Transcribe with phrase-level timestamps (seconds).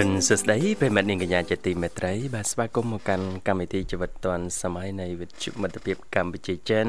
[0.00, 6.86] រុនសួស្តីប្រិមត្តនាងកញ្ញាជាទីមេត្រីបាទស្វាគមន៍មកកាន់កម្មវិធីជីវិតឌွန်សម័យនៃវិទ្យុមិត្តភាពកម្ពុជាចិន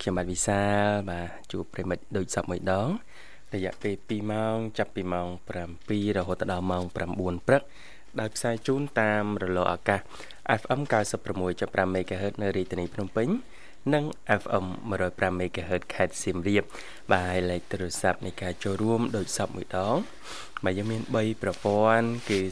[0.00, 2.88] ខ្ញុំបាទវិសាលបាទជួបប្រិមត្តដូចសពមួយដង
[3.54, 5.28] រយៈពេល2ម៉ោងចាប់ពីម៉ោង
[5.72, 6.94] 7រហូតដល់ម៉ោង9
[7.46, 7.62] ព្រឹក
[8.20, 10.00] ដោយផ្សាយជូនតាមរលកអាកាស
[10.60, 10.80] FM
[11.34, 13.28] 96.5 MHz នៅរាជធានីភ្នំពេញ
[13.94, 14.04] និង
[14.40, 14.66] FM
[15.02, 16.64] 105 MHz ខេត្តសៀមរាប
[17.12, 19.96] បាទហើយលេខទូរស័ព្ទនៃការចូលរួមដូចសពមួយដង
[20.64, 22.44] បាទយើងមាន3ប្រព័ន្ធគឺ010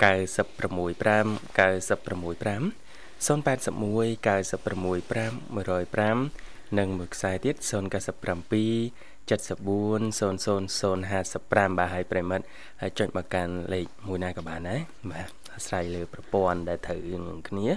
[0.00, 12.44] 965 081 965 105និងមួយខ្សែទៀត097 74 00055បាទហើយប្រិមិត្ត
[12.80, 14.80] ហើយចុចមកកាន់លេខមួយណាក៏បានដែរ
[15.12, 17.68] បាទអាស្រ័យលើប្រព័ន្ធដែលត្រូវនឹងគ្នា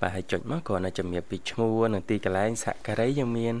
[0.00, 3.54] បាទហើយចុចមកគ្រាន់តែជំរាបពីឈ្មោះនិងទីកន្លែងសហការីយើងមាន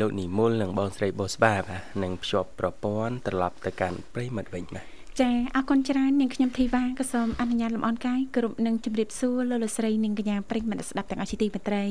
[0.00, 4.86] លោកនិមលនិងបងស្រីបូស្បាបាទនឹងភ្ជាប់ប្រព័ន្ធត្រឡប់ទៅកាន់ប្រិមិត្តវិញបាទ
[5.20, 11.84] ចាអរគុណច្រើននាងខ្ញុំធីវ៉ាក៏សូមអនុញ្ញាតលំអរកាយគ្រប់នឹងជម្រាបសួរលោកលោកស្រីនាងកញ្ញាប្រិយមិត្តស្ដាប់ទាំងអស់ជាទីមេត្រី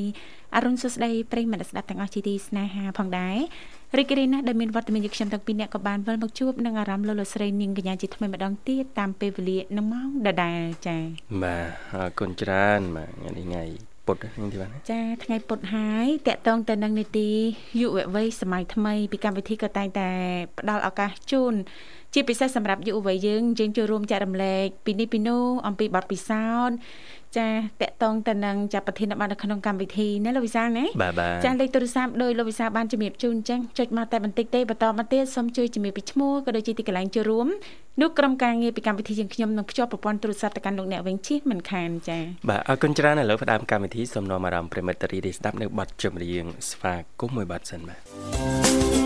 [0.56, 3.38] អរុនសុស្ដីប្រិយមិត្តស្ដាប់ទាំងអស់ជាទីស្នេហាផងដែរ
[3.97, 10.97] រីករាយណាស់ដែលមានវត្តមានយើងខ្ញុំទាំងពីរនាក់ក៏បានវិលមកជួបនឹងអារម្មណ៍លោកលោកស្រីនាងកញ្ញាជាថ្មីម្ដងទៀតតាមពេលវេលានឹងម៉ោងដដែលចា
[11.44, 13.64] បាទអរគុណច្រើនបាទថ្ងៃនេះថ្ងៃ
[14.08, 17.31] ពុតហ្នឹងទីបានចាថ្ងៃពុតហើយតកតងទៅនឹងនីតិ
[17.80, 20.09] យុវវ័យសម័យថ្មីពីកម្មវិធីក៏តែងតែ
[20.58, 21.53] ផ្ដល់ឱកាសជូន
[22.14, 26.75] ជាពិសេសសម្រាប់យុវវ័យយើងយើងចូលរួមចែករំលែកពីនេះពីនោះអំពីបទពិសោធន៍
[27.38, 27.48] ចា
[27.81, 30.86] តកតងទៅនឹងចាប្រធានបទនៅក្នុងកម្មវិធីណាលោកវិសាលណា
[31.45, 37.48] ចាលេខទូរស័ព្ទដោយលោកវិសាលបានជំរាបជូនអញ្ចឹងចុចមកតែបន្តិចទេបន្តមកទៀតសូមជួយជំរាបពីឈ្មោះក៏ដូចជាទីកន្លែងចូលរួម
[38.02, 49.02] នោះក្រុមការងារពីកម្មវិធីយើងខ្ញុំនឹងភ្ជាប់ប្រព័ន្ធទូរស័ព្ទទៅកាន់លោកអ្នកវិញជិះមិនខានចាបាទអរគុណច្រើនឥឡូវផ្ដើមកម្មវិធីសូមនាំអារម្មណ៍ប្រិមិត្តរីស្ដាប់នៅបទចម្រៀងស្វាគមន៍មួយបទសិនបាទ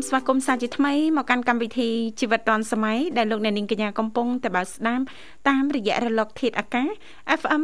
[0.00, 1.90] មស្វាគមន៍សាជាថ្មីមកកាន់កម្មវិធី
[2.20, 5.04] ជីវិតឌွန်សម័យដែលលោកអ្នកនាងកញ្ញាកំពុងតែបើស្ដាប់
[5.48, 6.88] តាមរយៈរលកធាតុអាកាស
[7.40, 7.62] FM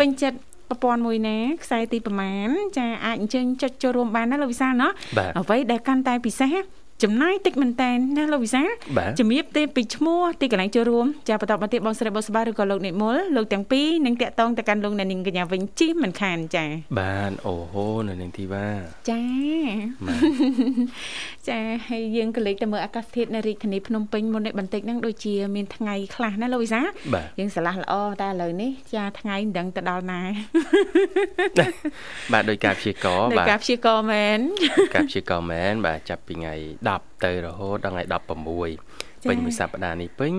[0.00, 0.38] ពេញចិត្ត
[0.70, 2.48] ប្រព័ន្ធមួយណាខ្សែទីប្រមាណ
[2.78, 4.90] ចាអាចអញ្ជើញចុចចូលរួមបានណាលោកវិសាលណោះ
[5.38, 6.52] អ្វីដែលកាន់តែពិសេស
[7.02, 8.62] ចំណាយតិចមែនតែនណាលោកវិសា
[9.18, 16.64] ជំរាបទេពីឈ្មោះទីកន្លែងចូលរួមចាបន្តមកទៀតបងស្រីបងស្បាឬក៏លោកនិមលលោកទាំងពីរនឹងតាក់ទងទៅកាន់លោកអ្នកនាងកញ្ញាវិញជិះមិនខានចា
[17.00, 18.66] បានអូហូនៅនាងធីវ៉ា
[19.10, 19.22] ចា
[21.48, 21.58] ចា
[21.88, 26.80] ហើយយើងក៏លេខទៅមើលអាកាសធាតុនៅរាជធានីភ្នំពេញមុននេះបន្តិចហ្នឹងដូចជាមានថ្ងៃខ្លះណាលោកវិសា
[27.38, 30.20] យើងឆ្លាស់ល្អតែឥឡូវនេះចាថ្ងៃមិនដឹងទៅដល់ណា
[32.32, 34.38] បាទដោយការព្យាករបាទដោយការព្យាករមែន
[34.94, 36.54] ការព្យាករមែនបាទចាប់ពីថ្ងៃ
[36.88, 36.89] 10
[37.24, 40.34] ទៅរហូតដល់ថ្ងៃ16ពេញមួយសប្តាហ៍នេះពេញ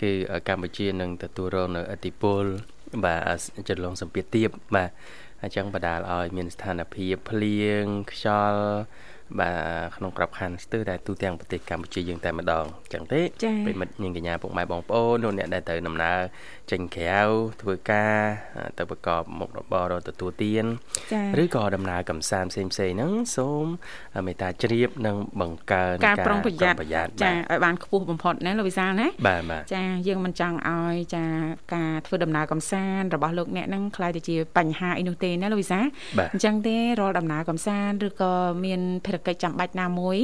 [0.00, 0.10] គឺ
[0.48, 2.44] កម្ពុជានឹងទទួលរងនៅអតិពល
[3.04, 4.90] បាទចន្លងសម្ពាធទៀបបាទ
[5.42, 8.64] អញ្ចឹងបដាលឲ្យមានស្ថានភាពភ្លៀងខ្យល់
[9.40, 13.20] បាទក្នុងក្របខ័ណ្ឌស្ទើរតែទូទាំងប្រទេសកម្ពុជាយើងតែម្ដងអញ្ចឹងទេ
[13.66, 16.18] ប្រិមិត្តនាងកញ្ញាពុកម៉ែបងប្អូនលោកអ្នកដែលទៅដំណើរ
[16.70, 17.20] ចេញក្រៅ
[17.62, 18.16] ធ្វើការ
[18.78, 20.64] ទៅប្រកបមុខរបរទទួលទាន
[21.42, 23.64] ឬក៏ដំណើរកំសាន្តផ្សេងផ្សេងហ្នឹងសូម
[24.26, 26.78] មេត្តាជ្រាបនិងបង្កើនការប្រុងប្រយ័ត្ន
[27.22, 31.24] ចាឲ្យបានខ្ពស់បំផុតណាលោកវិសាលណាបាទបាទចាយើងមិនចង់ឲ្យចា
[31.74, 35.84] ការធ្វើដំណើរកំសាន្តរបស់លោកអ្នកហ្នឹងខ្លាយទៅជាបញ្ហាអីនោះទេណាលោកវិសាល
[36.32, 38.32] អញ្ចឹងទេរាល់ដំណើរកំសាន្តឬក៏
[38.64, 40.18] មានភារកិច្ចចាំបាច់ណាមួយ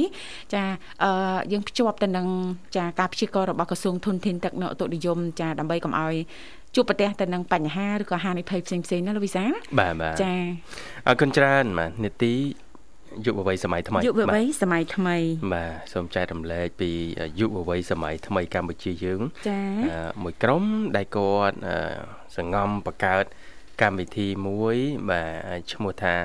[0.53, 0.63] ចា
[1.03, 1.11] អឺ
[1.51, 2.27] យើងភ្ជាប់ទៅនឹង
[2.77, 6.15] ចាការព្យាកររបស់ក្រសួងធនធានទឹកនៅឧតុនិយមចាដើម្បីកុំឲ្យ
[6.75, 9.43] ជួបប្រទះទៅនឹងបញ្ហាឬក៏ហានិភ័យផ្សេងផ្សេងណាលោកវិសា
[9.79, 10.33] បាទបាទចា
[11.07, 12.33] អរគុណច្រើនបាទនេតិ
[13.25, 15.17] យុវវ័យសម័យថ្មីយុវវ័យសម័យថ្មី
[15.53, 16.91] បាទសូមចែករំលែកពី
[17.39, 20.63] យុវវ័យសម័យថ្មីកម្ពុជាយើងចា៎អឺមួយក្រុម
[20.95, 21.75] ដែលគាត់អឺ
[22.37, 23.25] សង្ងំបង្កើត
[23.81, 24.75] កម្មវិធីមួយ
[25.09, 26.15] បាទឈ្មោះថា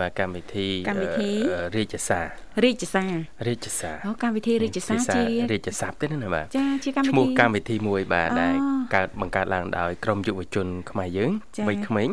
[0.00, 2.26] បាទកម្មវិធីកម្មវិធីអឺរាជសារ
[2.64, 3.12] រាជសារ
[3.48, 8.54] រាជសារអូកម្មវិធីរាជសារភាសាជារាជស័ព្ទទេណាបាទចាជាកម្មវិធីឈ្មោះកម្មវិធីមួយបាទអូដែល
[8.94, 12.08] កើតបង្កើតឡើងដោយក្រមយុវជនខ្មែរយើងចា៎វ័យក្មេង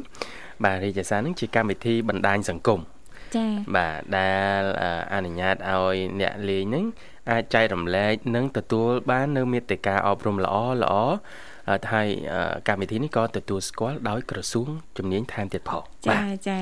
[0.66, 2.80] បាទរាជសារនឹងជាកម្មវិធីបណ្ដាញសង្គម
[3.36, 3.46] ចា
[3.76, 6.86] បាទដែលអឺអនុញ្ញាតឲ្យអ្នកលេងហ្នឹង
[7.32, 10.94] អាចចែករំលែកនិងទទួល បាននៅមេត្តាអប់រំល្អល្អ
[11.70, 14.68] អឺហើយអឺកម្មវិធីនេះក៏ទទួលស្គាល់ដោយក្រសួង
[14.98, 16.18] ជំនាញថែមទៀតផងចា
[16.48, 16.60] ចា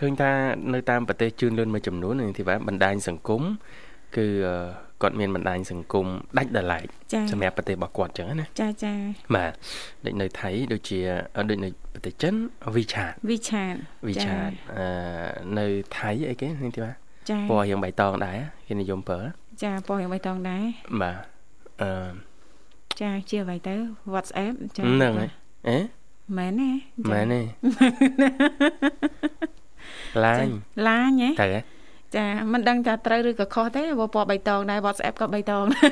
[0.00, 0.30] ឃើញថា
[0.74, 3.42] នៅតាមប្រទេសជឿនលឿនមួយចំនួននេះទីបាទបណ្ដាញសង្គម
[4.16, 4.56] គឺអឺ
[5.02, 6.06] គាត់មានបណ្ដាញសង្គម
[6.38, 8.94] ដាច់ដោយឡែកចាសម្រាប់ប្រទេសរបស់គាត់អញ្ចឹងណាចាចា
[9.34, 9.52] បាទ
[10.04, 10.98] ដូចនៅថៃដូចជា
[11.36, 12.34] អឺដូចនៅប្រទេសចិន
[12.74, 13.74] WeChat វិឆាត
[14.08, 14.86] WeChat អឺ
[15.58, 15.66] នៅ
[15.98, 16.94] ថៃអីគេនេះទីបាទ
[17.30, 19.20] ចាពណ៌រៀងបៃតងដែរគេនិយមប្រើ
[19.62, 20.62] ចាពណ៌យ៉ាងបៃតងដែរ
[21.02, 21.16] បាទ
[21.82, 21.90] អឺ
[23.00, 23.74] ចាជាអ្វីទៅ
[24.12, 25.30] WhatsApp ចាហ្នឹងហើយ
[25.68, 25.78] អេ
[26.38, 26.70] មែនទេ
[27.12, 27.40] មែនទេ
[30.24, 30.46] ឡាញ
[30.88, 31.60] ឡាញហ៎ត្រូវហ៎
[32.16, 35.90] ចាមិនដឹងថាត្រូវឬក៏ខុសទេព្រោះពណ៌បៃតងដែរ WhatsApp ក៏បៃតងដែរ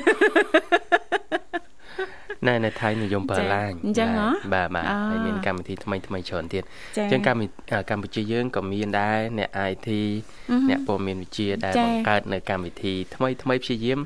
[2.47, 6.63] ណែនៅថៃនិយមប្រើចា៎ឡាញអញ្ចឹងហ៎បាទបាទអូហើយមានកម្មវិធីថ្មីថ្មីច្រើនទៀត
[6.97, 9.89] ចាអញ្ចឹងកម្មវិធីអ่าកម្ពុជាយើងក៏មានដែរអ្នក IT
[10.69, 13.99] អ្នកព័ត៌មានវិទ្យាដែលចា៎បង្កើតនៅកម្មវិធីថ្មីថ្មីព្យាយាម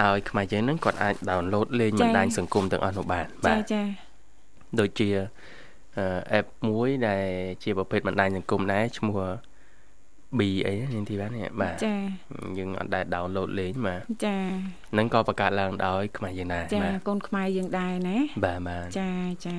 [0.00, 3.82] ឲ្យខ្មែរយើងហ្នឹងគាត់អាច download លេងចា៎បណ្ដាញសង្គមទាំងអស់នោះបានចាបាទចា
[4.80, 5.08] ដូចជា
[5.98, 6.06] អឺ
[6.38, 7.24] app មួយដែល
[7.62, 9.18] ជាប្រភេទបណ្ដាញសង្គមដែរឈ្មោះ
[10.38, 11.94] B អីហ្នឹងទីបាននេះបាទចា
[12.58, 14.36] យើងអត់ដែល download លេងបាទចា
[14.92, 19.10] ហ្នឹងក៏បង្កើតឡើងដោយខ្មែរយើងដែរចាបាទកូនខ្មែរយើងដែរណាបាទបាទចា
[19.46, 19.56] ចា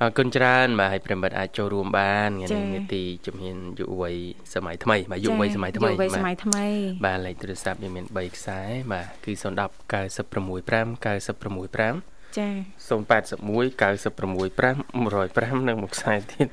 [0.00, 4.14] អរគុណច្រើន បាទហើយប្រិមត្តអាចចូលរួមបានថ្ងៃចា៎នេះនេតិជំហានយុវវ័យ
[4.54, 6.66] សម័យថ្មីបាទយុវវ័យសម័យថ្មីយុវវ័យសម័យថ្មី
[7.06, 8.60] បាទលេខទូរស័ព្ទយើងមាន3ខ្សែ
[8.92, 9.46] បាទគឺ010
[9.92, 12.48] 965 965ចា
[12.88, 16.48] 081 965 105និងមួយខ្សែទៀត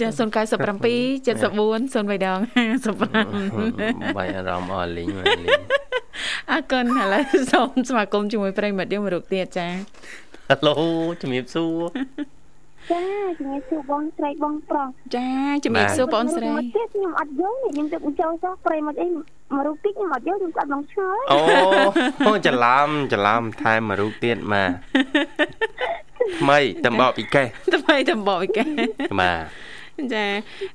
[0.00, 0.20] ចា097
[1.26, 2.38] 74 03ដង
[3.08, 5.60] 55បាយអារម្មណ៍អស់លេងមកលេង
[6.50, 9.68] អរគុណឥឡូវសូមស្វាគមន៍ជាមួយប្រិយមិត្តយើងមួយរូបទៀតចា
[10.48, 10.74] ហេឡូ
[11.20, 11.82] ជំរាបសួរ
[12.92, 13.02] ចា
[13.38, 15.28] ជំរាបសួរបងស្រីបងប្រុសចា
[15.64, 19.16] ជំរាបសួរបងស្រីមកទៀតខ្ញុំអត់យល់ខ្ញុំទៅចូលសោះប្រិមត្តអីម
[19.58, 21.38] ករូបទៀតខ្ញុំអត់យល់ខ្ញុំក៏បងឆ្ងល់អូ
[22.26, 24.70] អូច្រឡំច្រឡំថែមមួយរូបទៀតមក
[26.40, 28.58] ថ្មីតំបកពីកេះថ្មីតំបកឯក
[29.20, 29.69] បាទ
[30.14, 30.24] ចា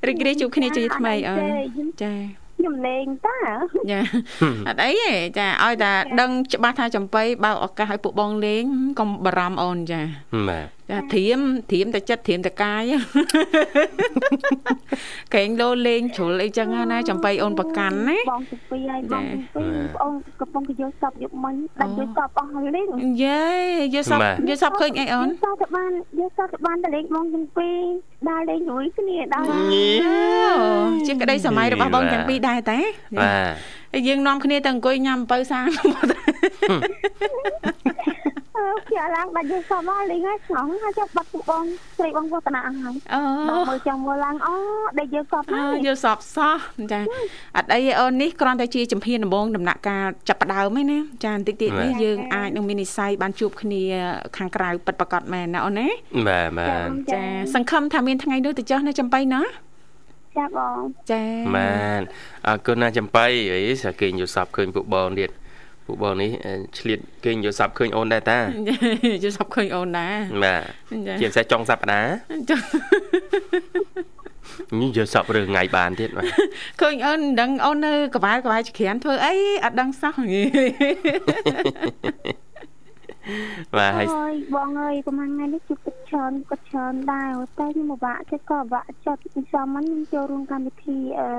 [0.08, 2.14] រីករាយជួបគ្នាជាថ្មីអូនចា
[2.58, 3.38] ខ្ញុំលេងតា
[3.92, 4.00] ចា
[4.68, 8.64] អត់អីទេចាឲ្យតែដឹងច្បាស់ថាចំបៃបើកឱកាសឲ្យពួកបងលេង
[9.00, 10.02] កុំបារម្ភអូនចា
[10.50, 11.40] បាទចាធៀម
[11.72, 12.84] ធៀមតែចិត្តធៀមតែកាយ
[15.36, 19.64] កែងលោលេងជ្រុលអីចឹងណាចំបៃអូនប្រកាន់ណាបងសុពីហើយបងសុពី
[19.96, 22.86] បងកំពុងទៅយកសពយកមិញដាច់យកសពអស់ហើយលេង
[23.24, 23.46] យេ
[23.96, 27.78] យកសពយកសពឃើញអីអូនសពទៅបានយកសពទៅបានទៅលេងបងទាំងពីរ
[28.30, 29.46] ដើរលេងជាមួយគ្នាដើរ
[31.08, 32.80] ជាក្តីសម័យរបស់បងទាំងពីរដែរតា
[33.20, 33.54] បាទ
[33.94, 35.68] ហើយយើងនាំគ្នាទៅអង្គុយញ៉ាំអំពៅសាង
[38.58, 41.64] អឺជាឡើងដាច់យកសពមកលេងហើយឆ្ងល់ហើយចាប់បាត់ពួកបង
[41.98, 44.56] ស្រីបងវឌ្ឍនាអស់ហើយអូដល់មើលចាំមើលឡើងអូ
[45.00, 46.58] ដាច់យកសពអើហើយយកសពសោះ
[46.92, 47.00] ចា
[47.58, 53.84] អត់អីទេអូននេះគ្រាន់តែជាជំហានដំបូងដំណាក់កាលចាប់ផ្ដើមឯណាចាបន្តិចទៀតនេះយើងអាចនឹងមាននិស័យបានជួបគ្នា
[54.38, 55.88] ខាងក្រៅពិតប្រាកដមែនណាអូនណា
[56.28, 57.22] បាទបាទចា
[57.56, 59.42] សង្ឃឹមថាមានថ្ងៃនោះទៅចុះនៅចំបៃណា
[60.38, 60.80] ចាបង
[61.12, 61.24] ចា
[61.56, 62.02] បាន
[62.48, 65.30] អរគុណណាស់ចំបៃអីសាគេងយល់សពឃើញពួកបងទៀត
[65.86, 68.40] ពួកបងនេះអឺឆ្លៀតគេងយល់សពឃើញអូនដែរតា
[69.24, 70.14] យកសពឃើញអូនដែរ
[70.44, 70.62] បាទ
[71.08, 72.14] ចាជាពិសេសចុងសប្តាហ៍
[72.50, 72.58] ចា
[74.80, 76.26] នេះយល់សពរើថ្ងៃបានទៀតបាទ
[76.82, 80.16] ឃើញអូនមិនដឹងអូននៅក្បាលក្បាលចក្រានធ្វើអីអត់ដឹងសោះ
[83.78, 91.30] បាទហើយអើយបងអើយប្រហែលថ្ងៃនេះជួបទឹកច្រើនក៏ច្រើនដែរតែខ្ញុំពិបាកចិត្តក៏ពិបាកចិត្តពីសមមិនខ្ញុំចូលរួមកម្មវិធីអឺ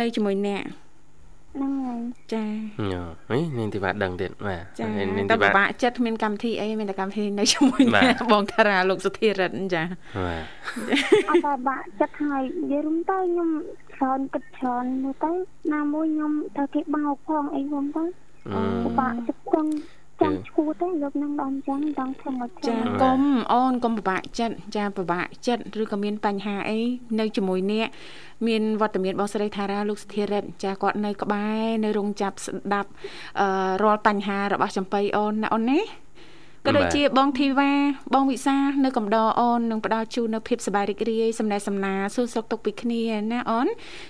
[0.00, 0.62] នៅជាមួយអ្នក
[1.56, 2.02] ហ្នឹងហើយ
[2.34, 2.44] ចា
[2.90, 9.82] ញ៉ូហីនាងធីវ៉ាដឹងទៀតបាទចានាងតែធីពិវ៉ាបាកចិត្តគ្មានកម្មវិធីអីមានតែកម្មវិធីនៅជាមួយបាទអ្នកបងតារាលោកសុធារិតចា
[10.24, 10.42] បាទ
[11.28, 13.50] អត់តែពិបាកចិត្តហើយនិយាយរួមទៅខ្ញុំ
[13.94, 15.32] ច្រើនគិតច្រើនមើលទៅ
[15.72, 18.04] ណាមួយខ្ញុំត្រូវគេបោកផងអីហ្នឹងទៅ
[18.54, 19.70] អឺពិបាកចិត្តចង់
[20.22, 23.20] ចង់ឈួតទេយកនឹងដល់អញ្ចឹងចង់ធ្វើមកចាចាកុំ
[23.52, 26.80] អូនកុំពិបាកចិត្តចាពិបាកចិត្តឬក៏មានបញ្ហាអី
[27.20, 27.88] នៅជាមួយអ្នក
[28.46, 32.90] មានវត្តមានបងស្រីថារាលោកសុធារិតចាគាត់នៅក្បែរនៅរោងចាប់ស្ដាប់
[33.40, 33.48] អឺ
[33.82, 35.84] រាល់បញ្ហារបស់ចំបៃអូនណាអូនណាប
[36.66, 37.72] ក៏ដូចជាបងធីវ៉ា
[38.14, 43.02] បងវិសានៅកំដរអូននឹងផ្ដល់ជូននៅភាពសប្បាយរីករាយសំណេះសំណាលសួរសុខទុក្ខពីគ្នា
[43.32, 43.66] ណាអូន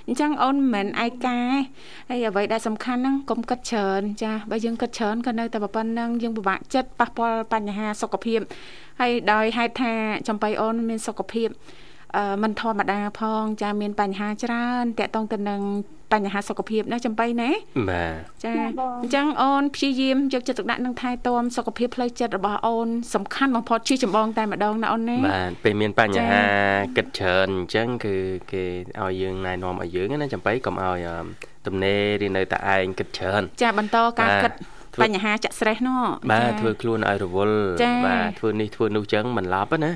[0.07, 1.39] អញ្ចឹងអូនមិនឯកា
[2.09, 8.41] ហើយអ្វីដែលសំខាន់ហ្នឹងកុំគិតច្រើនចាបើយើងគិតច្រើនក៏នៅតែប៉ុណ្្នឹងយើងពិបាកចិត្តប៉ះពាល់បញ្ហាសុខភាព
[9.01, 9.93] ហើយដោយហេតុថា
[10.29, 11.49] ចំបៃអូនមានសុខភាព
[12.17, 15.61] អឺមិនធម្មតាផង ចាមានបញ្ហាច្រើនតកតងទៅនឹង
[16.14, 17.50] បញ្ហាសុខភាពណាចំបៃណា
[17.90, 18.52] បាទចា
[19.02, 26.44] អញ្ចឹងអូនព្យាយាមយកចិត្តទុកដាក់នឹងថែទាំសុខភាពផ្លូវចិត្តរបស់អូនសំខាន់បំផុតជាចម្បងតែម្ដងណាអូនណាបាទពេលមានបញ្ហា
[26.97, 28.14] គិតច្រើនអញ្ចឹងគឺ
[28.52, 28.64] គេ
[29.00, 30.99] ឲ្យយើងណែនាំឲ្យយើងណាចំបៃកុំឲ្យ
[31.66, 34.52] ទំនេរឬនៅតែឯងគិតច្រើន ចាបន្តការគិត
[35.03, 37.59] បញ្ហាចាក់ស្រេះនោះបាទធ្វើខ្លួនឲ្យរវល់
[38.07, 39.93] បាទធ្វើនេះធ្វើនោះចឹងមិនឡប់ណា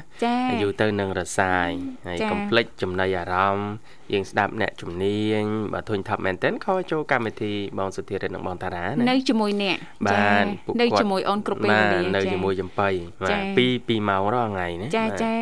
[0.63, 1.71] យូរទៅនឹងរសាយ
[2.07, 3.71] ហើយកុំភ្លេចចំណៃអារម្មណ៍
[4.13, 9.77] យើងស្ដាប់អ្នកជំនាញបាទធុញថាប់មែនទែនខលចូលកម្មវិធីបងសុធារិតនិងបងតារាណានៅជាមួយអ្នក
[10.07, 10.45] បាទ
[10.81, 12.89] នៅជាមួយអូនគ្រប់ពេលវេលានៅជាមួយចំបៃ
[13.23, 15.37] បាទ2 2ម៉ោងរាល់ថ្ងៃណាចាចា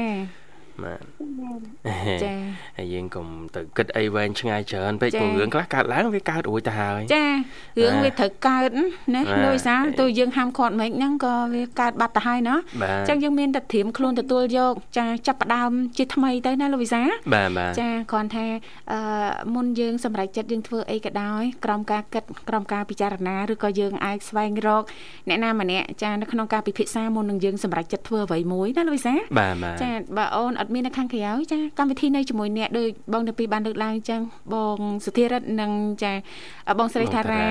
[0.85, 1.01] បាទ
[2.25, 2.35] ចា
[2.79, 7.27] ហើយយើងកុំទៅគិតអីវែងឆ្ងាយច្រើនពេកព្រោះរឿងខ្លះកើតឡើងវាកើតរួចទៅហើយចា
[7.81, 8.71] រឿងវាត្រូវកើត
[9.15, 17.03] ណាដោយសារទៅយើងហាមឃាត់មិនហ្នឹងក៏វាកើតបាត់ទៅហើយណាអញ្ចឹងយើងមានតែត្រៀមខ្លួនទទួលយកចាចាប់ផ្ដើមជាថ្មីទៅណាលោកវិសា
[17.35, 18.47] បាទបាទចាគ្រាន់ថា
[18.93, 19.01] អឺ
[19.55, 24.83] មុនយើងសម្រេចចិត្តយើងធ្វើអីក៏ដោយក្រោមការគិតក្រោមការពិចារណាឬក៏យើងអាចស្វែងរក
[25.29, 34.21] អ្នកណាម្នាក់ចានៅក្នុងការពិភាក្សាមុននឹងយើងសម្រេចចិត្តធ្វើអ្វីមួយណាលោកវិសាបាទបាទចាបើអូនអត់មាននៅខាងក្រៅចាកម្មវិធីនៅជាមួយអ្នកដូចបងទៅពីបានលើកឡើងអញ្ចឹង
[34.55, 36.13] បងសុធារិតនិងចា
[36.79, 37.45] បងស្រីថារ៉ា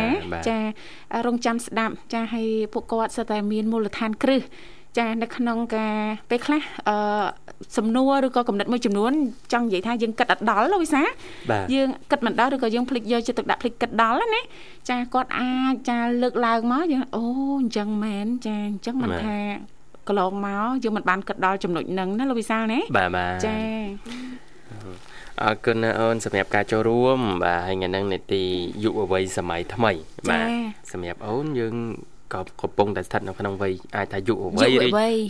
[0.48, 0.58] ចា
[1.26, 4.42] រងចាំស្ដាប់ចាឲ្យពួកគាត់សិតតែមានមូលដ្ឋានគ្រឹះ
[4.98, 5.96] ចានៅក្នុងការ
[6.30, 7.26] ពេលខ្លះអឺ
[7.78, 9.12] សំណួរឬក៏កំណត់មួយចំនួន
[9.54, 11.04] ចង់និយាយថាយើងគិតអត់ដល់លោកវិសា
[11.74, 14.42] យើងគិតមិនដល់ឬក៏យើងភ្លេចយកចិត្តទុកដាក់ភ្លេចគិតដល់ណា
[14.90, 17.24] ចាគាត់អាចចាលើកឡើងមកយើងអូ
[17.62, 19.38] អញ្ចឹងមែនចាអញ្ចឹងមិនថា
[20.08, 23.56] កន្លងមកយើងមិនបានគិតដល់ចំណុចហ្នឹងណាលោកវិសាលណាបាទបាទចា
[25.44, 28.44] អរគុណណាអូនសម្រាប់ការចូលរួមបាទហើយថ្ងៃហ្នឹងនេតិ
[28.84, 29.92] យុវវ័យសម័យថ្មី
[30.30, 30.48] បាទ
[30.92, 31.76] សម្រាប់អូនយើង
[32.34, 34.72] ក៏កំពុងតែស្ថិតនៅក្នុងវ័យអាចថាយុវវ័យ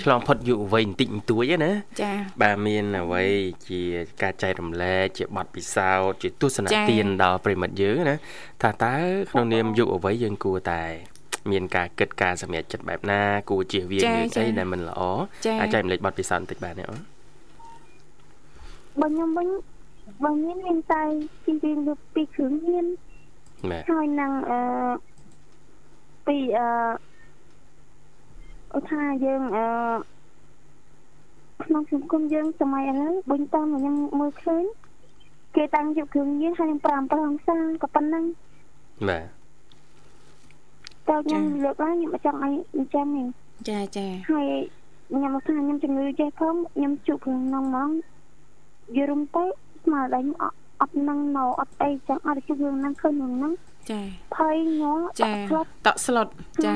[0.04, 3.24] ឆ្លងផុតយុវវ័យបន្តិចបន្តួចណាចា៎បាទមានអ្វី
[3.68, 3.82] ជា
[4.22, 8.16] ការចែករំលែកជាបទពិសោធន៍ជាទស្សនៈទានដល់ប្រិមិត្តយើងណា
[8.62, 8.96] ថាតើ
[9.32, 10.84] ក្នុងនាមយុវវ័យយើងគួរតែ
[11.52, 15.02] មានការគិតការសម្រេចចិត្តបែបណាគួរជៀសវាងរឿងអីដែលមិនល្អ
[15.62, 17.02] អាចចែកម្លេចបទពិសោធន៍បន្តិចបាទនេះអូន
[19.02, 19.48] បងខ្ញុំវិញ
[20.24, 21.04] បងមានមានតែ
[21.46, 22.86] ជិះវិញលើពីគ្រឿងញៀន
[23.92, 24.60] ហើយនឹងអឺ
[26.28, 26.70] ពីអឺ
[28.74, 29.66] អូថាយើងអឺ
[31.64, 34.64] ក្នុងសង្គមយើងសម័យឥឡូវបុញតាមខ្ញុំមើលឃើញ
[35.56, 38.24] គេតាំងយកគ្រឿងញៀនហើយនឹង5 5អង្គសាក៏ប៉ុណ្ណឹង
[39.10, 39.35] បាទ
[41.10, 43.24] តើខ្ញុំលើកឡើងខ្ញុំអត់ចង់ឲ្យអញ្ចឹងទេ
[43.70, 44.48] ចាចាហើយ
[45.10, 47.90] ខ្ញុំថាខ្ញុំជំងឺចេះផងខ្ញុំជក់ក្នុងនងហ្មង
[48.98, 49.44] យរុំទៅ
[49.84, 50.22] ស្មារតី
[50.82, 53.54] អត់នឹងមកអត់អីចឹងអត់ជក់រឿងហ្នឹងឃើញហ្នឹង
[53.92, 54.02] ចា
[54.36, 55.32] ភ័យញ័រចា
[55.86, 56.28] តក់ស្លុត
[56.66, 56.74] ចា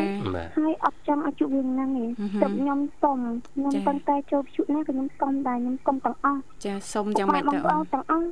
[0.58, 2.06] ហើយអត់ចង់ឲ្យជួបរឿងហ្នឹងទេ
[2.42, 3.18] ទៅខ្ញុំសុំ
[3.48, 7.86] ខ្ញុំប៉ុន្តែចូលជួបនេះក៏ខ្ញុំសុំដែរខ្ញុំសុំទាំងអស់ចាសុំយ៉ាងម៉េចទៅទាំងអស់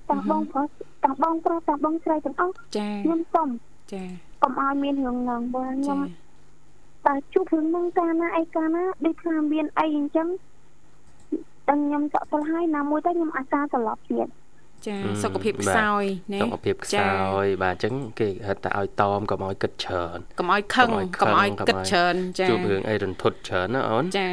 [0.09, 0.67] ទាំងបងប្រុស
[1.03, 3.47] ទាំងបងប្រុសទាំងបងស្រីទាំងអស់ចាខ្ញុំសុំ
[3.93, 4.03] ចា
[4.43, 5.99] កុំឲ្យមានរឿងហ្នឹងបើខ្ញុំ
[7.07, 10.27] តើជួបរឿងហ្នឹងកាលណាអីកាលណាដូចថាមានអីអញ្ចឹង
[11.67, 14.27] តែខ្ញុំតក់ទៅហើយណាមួយទៅខ្ញុំអាសាត្រឡប់ទៀត
[14.87, 16.03] ចាសុខភាពខ្សោយ
[16.33, 17.11] ណាសុខភាពខ្សោ
[17.43, 20.89] យបាទអញ្ចឹងគេហៅថាឲ្យតមកុំឲ្យគិតច្រើនកុំឲ្យខឹង
[21.21, 24.27] កុំឲ្យគិតច្រើនចាជួបរឿងអីរន្ធត់ច្រើនណាអូនចា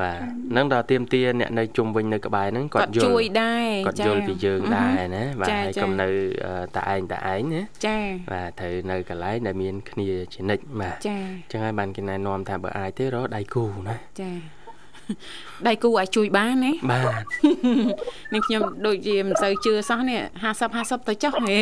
[0.00, 0.18] បាទ
[0.56, 6.08] នឹងដល់ទៀមទាអ្នកនៅជុំវិញនៅក្បែរហ្នឹងគាត់យល់ជួយដែរគាត់យល់ពីយើងដែរណាបាទហើយកុំនៅ
[6.76, 7.98] តែឯងតែឯងណាចា
[8.32, 14.30] បាទត្រូវនៅកន្លែងដែលមានគ្នាជានិច្ចបាទចាអញ្ចឹងហើយបានគេណែនាំថាបើអាចទេរកដៃគូណាចា
[15.68, 17.22] ដៃគូអាចជួយបានណាបាទ
[18.32, 21.58] នឹងខ្ញុំដូចជាមិនសូវជឿសោះនេះ50 50ទៅចុះហេ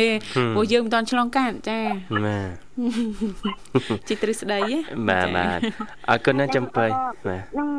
[0.55, 1.79] ព្រោះយើងមិនតាន់ឆ្លងកាត់ចា
[2.25, 2.49] បាទ
[4.07, 4.59] ជាទ្រឹស្ដី
[5.09, 5.59] បាទបាទ
[6.09, 6.85] អរគុណណាស់ចំបៃ
[7.27, 7.69] បាទនឹង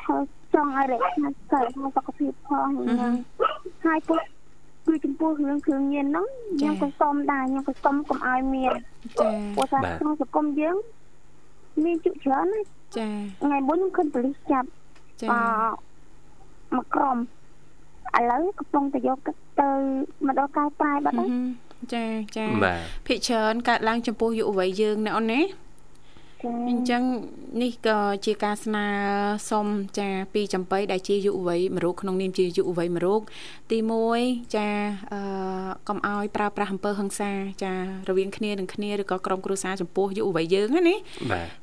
[0.00, 0.16] ធ្វើ
[0.54, 1.34] ចង់ឲ្យរក្សាស្អាត
[1.96, 2.68] សុខភាពផង
[3.86, 4.20] ហើយពុក
[4.86, 6.26] គឺចំពោះរឿងគ្រឿងញៀនហ្នឹង
[6.58, 8.72] ខ្ញុំក៏សុំដែរខ្ញុំក៏សុំកុំឲ្យមាន
[9.20, 10.76] ចាព្រោះថាក្នុងសង្គមយើង
[11.84, 12.60] មានជក់ច្រើនណា
[12.98, 13.08] ចា
[13.42, 14.68] ថ្ងៃមុនខ្ញុំឃើញប៉ូលីសចាប់
[15.22, 15.34] ចាអ
[16.76, 17.16] មកក្រុម
[18.18, 19.18] ឥឡូវកំពុងតែយក
[19.60, 19.70] ទៅ
[20.26, 21.28] មកដល់កៅប៉ែបាត់ហើយ
[21.94, 22.04] ចា
[22.36, 22.46] ចា
[23.06, 25.40] ភិកច្រើនកើតឡើងចំពោះយុវវ័យយើងណាអូនណា
[26.70, 27.02] អញ្ចឹង
[27.62, 28.86] នេះក៏ជាការស្នើ
[29.50, 29.66] សុំ
[29.98, 33.20] ចាពីចំបៃដែលជាយុវវ័យមរុកក្នុងនាមជាយុវវ័យមរុក
[33.70, 33.78] ទី
[34.16, 34.68] 1ចា
[35.12, 35.20] អឺ
[35.88, 37.30] កុំឲ្យប្រើប្រាស់អំពើហិង្សា
[37.62, 37.72] ចា
[38.08, 40.96] រវាងគ្នានឹងគ្នាឬក៏ក្រុមគ្រួសារចំពោះយុវវ័យយើងណា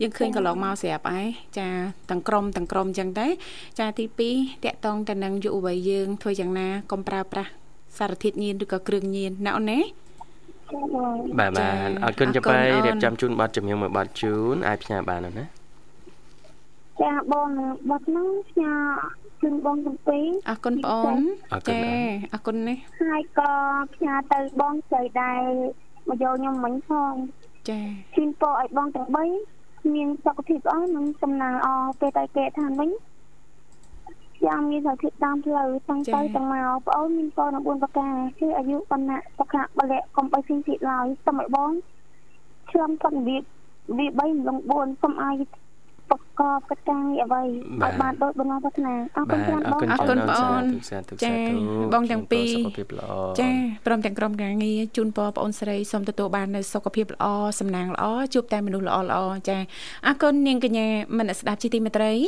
[0.02, 1.68] យើងឃើញកន្លងមកស្រាប់ហើយចា
[2.10, 3.28] ទាំងក្រុមទាំងក្រុមអញ្ចឹងទៅ
[3.80, 4.06] ចាទី
[4.36, 7.52] 2តកតងទៅនឹងយុវវ័យយើងធ្វើយ៉ាងណាកុំប្រើប្រាស់
[7.98, 9.80] សារធាតុញៀនឬក៏គ្រឿងញៀនណាអូនណា
[11.40, 15.46] បាទបាទអរគុណចំបៃរៀបចំជូនប័ណ្ណជំនឿមួយប័ណ្ណជូនអាចផ្ញើបានណា
[17.02, 17.50] ចាបង
[17.90, 18.74] ប័ណ្ណហ្នឹងផ្ញើ
[19.42, 21.22] ជូនបងចំពីអរគុណបងអូន
[21.70, 21.82] ចា
[22.34, 23.52] អរគុណនេះហើយក៏
[23.96, 25.42] ផ្ញើទៅបងស្រីដែរ
[26.08, 27.14] មកយកខ្ញុំមិញផង
[27.70, 27.80] ចា
[28.16, 29.08] ជូនពរឲ្យបងទាំង
[29.52, 32.90] 3មានសុខភាពល្អនិងសំណាងល្អពេលទៅគេឋានវិញ
[34.48, 41.72] យ៉ាងមានសុខភាពតាមផ្លូវតាំងទៅទាំងមកប្អូនមានកូន9ប្រការគឺអាយុបណ្ណៈសុខៈបលៈកុំបីស៊ីទៀតឡើយសូមឲ្យបង
[42.72, 43.44] ឆ្លងផុតរបៀប
[43.98, 45.36] វា3លំ4សូមឲ្យ
[46.11, 50.65] ប្រកបកិច្ចការងារអ្វីឲ្យបានដោយបំណងប្រាថ្នាអរគុណច្រើនបងអរគុណបងអូន
[51.25, 51.37] ចា
[51.93, 53.11] បងទាំងពីរសុខភាពល្អ
[53.41, 53.51] ចា
[53.87, 57.27] ព្រមទាំងក្រុមការងារជូនពរបងអូនស្រីសូមទទួលបាននូវសុខភាពល្អ
[57.61, 59.59] សំណាងល្អជួបតែមនុស្សល្អល្អចា
[60.07, 62.19] អរគុណនាងកញ្ញាមនស្ដាប់ជីទីមេត្រីឥ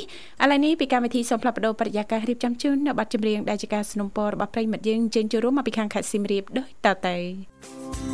[0.50, 7.16] ឡូវនេះពីកម្មវិធីសូមផ្លាប់បដោបរិយាកាសរៀបចំជូននៅប័ណ្ណចម្រៀងដែលជាការสนับสนุนរបស់ប្រិយមិត្តយើងជើញចូលរួមមកពីខាងខេត្តសៀមរាបដូចតទៅ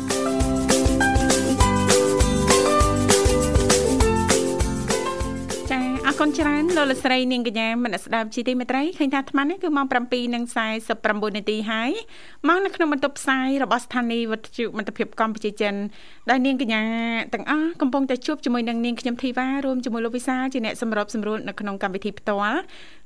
[0.03, 0.26] thank you
[6.22, 11.90] គុណច្រើនលោកលស្រីនាងកញ្ញាមនស្ដាប់ជីទីមេត្រីឃើញថាអាត្មានេះគឺម៉ោង7:49នាទីហើយ
[12.48, 15.74] មកនៅក្នុងបន្ទប់ផ្សាយរបស់ស្ថានីយ៍វិទ្យុមិត្តភាពកម្ពុជាចិន
[16.30, 16.82] ដែលនាងកញ្ញា
[17.34, 22.60] ទាំងអស់កំពុងតែជួបជាមួយនឹងនាងខ្ញុំធីវ៉ារួមជាមួយលោកវិសាជាអ្នកសម្របសម្រួលនៅក្នុងកម្មវិធីផ្ទាល់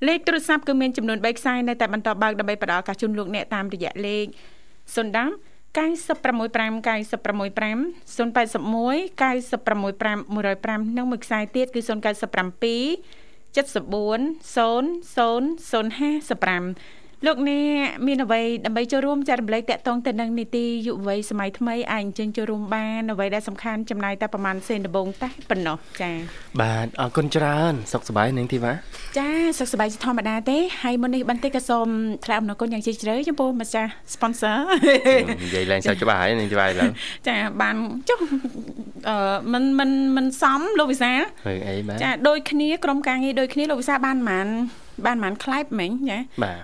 [0.07, 4.27] លេខទូរស័ព្ទគឺមានចំនួន3ខ្សែនៅតែបន្តបើកដើម្បីផ្ដល់ឱកាសជូនលោកអ្នកតាមរយៈលេខ
[4.95, 9.57] 010 965 965 081 965
[10.29, 11.93] 105និងមួយខ្សែទៀតគឺ097
[13.55, 14.67] 74 00
[16.31, 26.15] 055 លោកអ្នកមានអ្វីដើម្បីចូលរួមចែករំលែកតាក់ទងទៅនឹងនីតិយុវវ័យសម័យថ្មីអាចអញ្ជើញចូលរួមបានអ្វីដែលសំខាន់ចំណាយតែប្រហែលសេនដំបងតែប៉ុណ្ណោះចា៎
[26.61, 28.73] បាទអរគុណច្រើនសុខសប្បាយនាងធីវ៉ា
[29.19, 31.89] ចាសុខសប្បាយជាធម្មតាទេហើយមុននេះបន្តិចក៏សូម
[32.25, 34.57] ថ្លែងអំណរគុណយ៉ាងជ្រាលជ្រៅចំពោះម្ចាស់ sponsor
[35.43, 36.91] និយាយឡើងសើចច្បាស់ហើយនាងធីវ៉ាឥឡូវ
[37.29, 37.77] ចាបាន
[38.09, 38.21] ចុះ
[39.09, 41.13] អឺមិនមិនមិនសមលោកវិសា
[41.47, 46.19] ហើយអីបាទចាដូចគ្នាក្រុមការងារដូចគ្នាលោកវិសាបានប៉ុន្មាន បានប៉ុន្មានខ្លែបមិញចា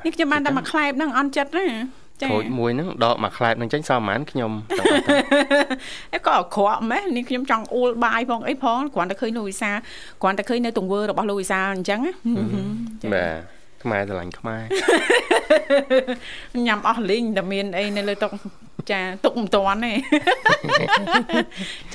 [0.04, 1.66] នេះខ្ញុំបានតែមួយខ្លែបហ្នឹងអន់ចិត្តណា
[2.22, 4.52] ចាខូចមួយហ្នឹងដកមួយខ្លែបហ្នឹងចេញសល់ប៉ុន្មានខ្ញុំ
[6.14, 9.70] អីក៏អក្រក់ម៉េះនេះខ្ញុំចង់អួលបាយផងអីផងគ្រាន់តែឃើញលោកវិសា
[10.22, 12.00] គ្រាន់តែឃើញនៅទង្វើរបស់លោកវិសាអញ្ចឹង
[13.14, 13.40] បាទ
[13.82, 14.62] ខ្មែរស្រឡាញ់ខ្មែរ
[16.66, 18.28] ញ៉ាំអស់លីងតែមានអីនៅលើតុ
[18.90, 19.92] ចាទុកមិនតាន់ទេ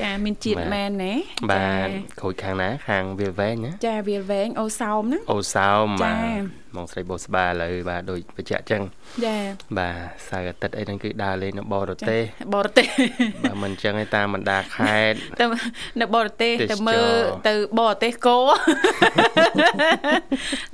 [0.02, 1.14] ចាមានជាតិមែនណា
[1.52, 1.88] បាទ
[2.20, 8.82] ក្រូចខាងណាខាងវាលវែងណាចាវាលវែងអូសោមណាអូសោមបាទ មកស្រីបូស្បាឥឡូវបាទដូចបច្ចៈចឹង
[9.26, 9.38] ចា
[9.78, 9.96] បាទ
[10.30, 12.22] សៅអាទិត្យអីហ្នឹងគឺដើរលេងនៅបរទេស
[12.56, 12.88] បរទេស
[13.44, 15.46] បាទមិនចឹងឯតាមបណ្ដាខេត្តទៅ
[16.02, 17.08] នៅបរទេសទៅមើល
[17.48, 18.38] ទៅបរទេសគោ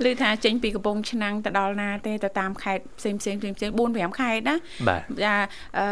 [0.04, 4.56] ឮថាចេញពីកំពង់ឆ្នាំងទៅដល់ណាទេទៅតាមខេត្តផ្សេងផ្សេងផ្សេងផ្សេង4 5ខេត្តណា
[4.88, 5.34] បាទចា
[5.78, 5.86] អឺ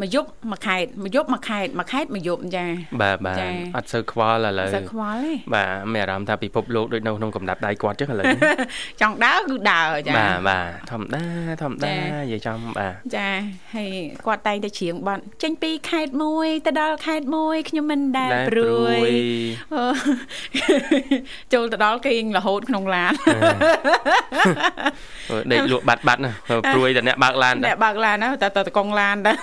[0.00, 2.66] មួយយប់មួយខេត្តមួយយប់មួយខេត្តមួយខេត្តមួយយប់ចា
[3.02, 3.36] បាទបាទ
[3.76, 8.26] អត់សូវខ្វល់ឥឡូវអត់សូវខ្វល់ទេបាទមានអារម្មណ៍ថាពិភពលោកដូចនៅក្នុងកំណាត់ដៃគាត់ចឹងឥឡូវ
[9.00, 11.24] ចង់ដើរគឺដើរចាបាទបាទធម្មតា
[11.62, 13.28] ធម្មតានិយាយចំបាទចា
[13.74, 13.90] ហើយ
[14.26, 19.00] គាត់តែងតែច្រៀងបទចេញពីខេត្តមួយទៅដល់ខេត្តមួយខ្ញុំមិនដែលព្រួយ
[21.52, 23.12] ចូលទៅដល់គេងរហូតក្នុងឡាន
[25.52, 26.32] ដេកលក់បាត់បាត់ណា
[26.72, 29.36] ព្រួយតែអ្នកបើកឡានអ្នកបើកឡានណាតែតកងឡានដែរ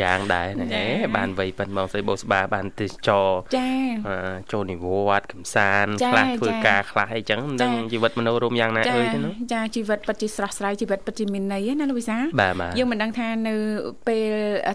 [0.00, 0.84] យ៉ាងដែរណា
[1.16, 3.70] បានវ័យប៉ិនមកស្អីបោស្បាបានទេសចរចា
[4.52, 4.86] ចូលនិវ
[5.18, 12.16] ត្តន៍កំសាន្តខ្លះធ្វើការខ្លះអីចឹងមិនដឹងជីវិតមនុស្សរួមយ៉ាងណាអើយទេណាចាជីវិតពិតជាស្រស់ស្រាយជីវិតពិតជាមានន័យណាលោកវិសា
[12.78, 13.54] យើងមិនដឹងថានៅ
[14.08, 14.32] ពេល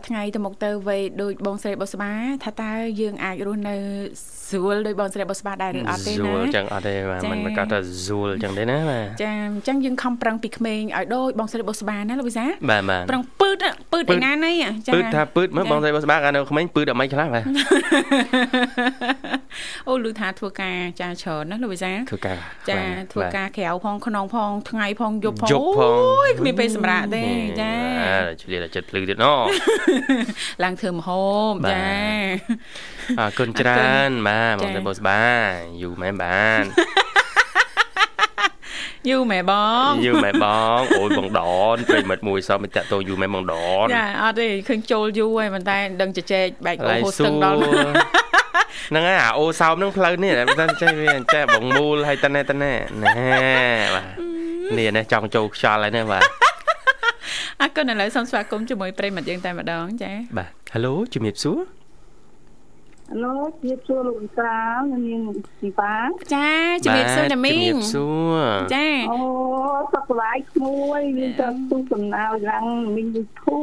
[0.08, 2.12] ថ្ងៃទៅមុខទៅវ័យដូចបងស្រីបោស្បា
[2.43, 3.76] ថាតើយើងអាចរស់នៅ
[4.22, 13.57] ស្រួលដោយបងស្រីបោស្បាដែរឬអត់ទេណាស្រួលចឹងអត់ទេបាទមិនប្រកាសថាស្រួលចឹងទេណាបាទចាអញ្ចឹងយើងខំប្រឹងពីក្មេងឲ្យដូចបងស្រីបោស្បាណាលោកវិសាបាទបាទប្រឹងពឺត
[13.91, 14.53] ពឺតឯណាណី
[14.88, 17.43] ចាពឺតថាពឺតមើលបងស្រីបោស្បាកាលនៅក្មេងពឺតអត់មិនខ្លះបាទ
[19.89, 22.38] អូលឺថាធ្វើការចាច្រើនណាលោកវិសាធ្វើការ
[22.69, 22.81] ចា
[23.13, 27.23] ធ្វើការក្រៅផងក្នុងផងថ្ងៃផងយប់ផងអូយគ្មានពេលសម្រាប់ទេ
[27.62, 27.73] ចា
[28.41, 29.25] ឆ្លៀតចិត្តភ្លឺទៀតណ
[30.63, 31.88] ឡើងធ្វើមហូបចា
[33.19, 35.21] អរគុណច្រើនបាទបងស្រីបោស្បា
[35.82, 36.63] យូរមែនបាន
[39.10, 39.54] យូរមែនប
[39.89, 40.47] ងយូរមែនប
[40.78, 41.41] ងអូយបងដ
[41.73, 47.58] នប្រិមិត្តមួយសមតាក់តយូរមែនបងដនចាអត់ទេឃើញចូលយូរហើយប៉ុន្តែដឹងជជែកបែកអូហូស្ទឹងដល់
[48.89, 52.73] ហ្នឹងហើយអាអូសោមហ្នឹងផ្លូវនេះតែចេះវាចេះបងមូលហើយតណែតណែ
[53.04, 53.13] ណែ
[53.95, 54.08] បាទ
[54.78, 56.23] នេះនេះចង់ចូលខ្យល់ហើយនេះបាទ
[57.62, 61.76] អរគុណឥឡូវសូមស្វាគមន៍ជាមួយប្រិមត្តយើងតែម្ដងចា៎បាទ Halo ជំរាបសួរអ
[63.24, 65.22] ឡូជំរាបសួរលោកស្រាលនាង
[65.62, 65.98] ពីបា
[66.34, 66.50] ចា
[66.86, 68.39] ជំរាបសួរណាមីងជំរាបសួរ
[68.76, 69.20] ចាអូ
[69.93, 72.65] សុខសប្បាយក្មួយមានតែទុះសំណៅឡើង
[72.96, 73.08] មីង
[73.41, 73.58] ធូ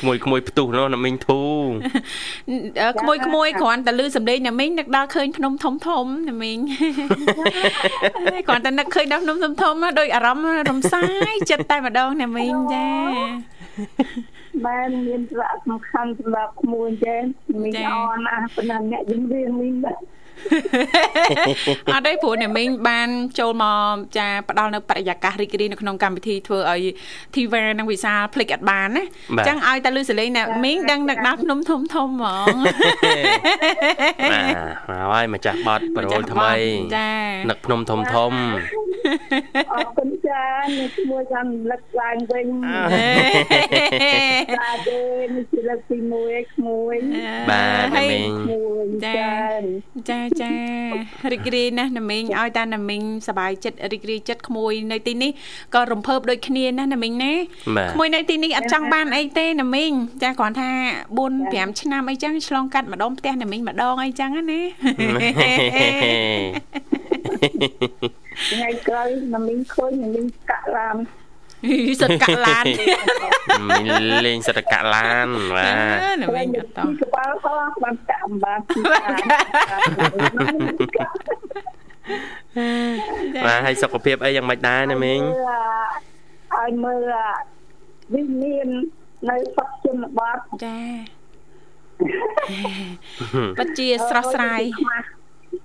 [0.00, 1.42] ក្មួយក្មួយផ្ទុះនោះណាមីងធូ
[3.00, 6.58] ក្មួយក្មួយគ្រាន់តែលឺសំឡេងណាមីងនឹកដល់ឃើញភ្នំធំធំណាមីង
[8.46, 12.86] គ្រាន់តែនឹកឃើញដល់ភ្នំធំធំដូចអារម្មណ៍រំសាយចិត្តតែម្ដងណាមីងចា
[14.66, 17.20] បានមានសារៈសំខាន់សម្រាប់ក្មួយចេះ
[17.62, 20.00] មីងអរណាស់ប៉ុន្តែអ្នកយើងរៀនមីងដែរ
[21.92, 26.82] អត់ទេព្រោះអ្នកមីងបានចូលមកចាផ្ដល់នៅបរិយាកាសរីករាយនៅក្នុងកម្មវិធីធ្វើឲ្យ
[27.34, 32.56] ធីវ៉ានិងវិសាលភ្លេចអត់បានណាអញ្ចឹងឲ្យតែលឺសលេងអ្នកមីងដឹងនឹកដល់ភ្នំធំធំហ្មង
[34.22, 34.54] បាទ
[34.88, 36.52] មកហើយម្ចាស់បត់ប្រូថ្មី
[36.96, 37.12] ចា
[37.50, 38.32] នឹកភ្នំធំធំ
[39.72, 40.44] អរគុណចា
[40.78, 42.46] នេះមួយចាំលឹកឡើងវិញ
[44.54, 45.00] ចាទេ
[45.34, 46.96] នេះជាលើកទី1ក្មួយ
[47.50, 48.30] បាទមីង
[49.06, 49.32] ចា
[50.10, 50.50] ចាចា
[51.32, 55.30] រីករាយណាស់ណាមីងឲ្យតាណាមីងសប្បាយចិត្តរីករាយចិត្តក្មួយនៅទីនេះ
[55.74, 57.32] ក៏រំភើបដូចគ្នាណាណាមីងណា
[57.92, 60.70] ក្មួយនៅទីនេះអត់ចង់បានអីទេណាមីងចាគ្រាន់ថា
[61.18, 64.60] 4 5ឆ្នាំអីចឹងឆ្លងកាត់ម្ដងផ្ទះណាមីងម្ដងអីចឹងណា
[68.52, 70.96] ថ្ងៃក្រោយណាមីងឃើញណាមីងកាក់ឡាន
[72.00, 72.64] សិតកាក់ឡាន
[73.68, 73.82] មី
[74.26, 78.60] លេងសិតកាក់ឡានបាទណាមីងអត់តក្បាលហោះបានកាក់អំបាន
[83.46, 85.20] បាទហើយសុខភាពអីយ៉ាងម៉េចដែរណាមីង
[86.56, 87.14] ឲ្យមើល
[88.14, 88.68] វិមាន
[89.30, 90.78] នៅសុខជនបទចា
[93.58, 94.62] ពិតជាស្រស់ស្រាយ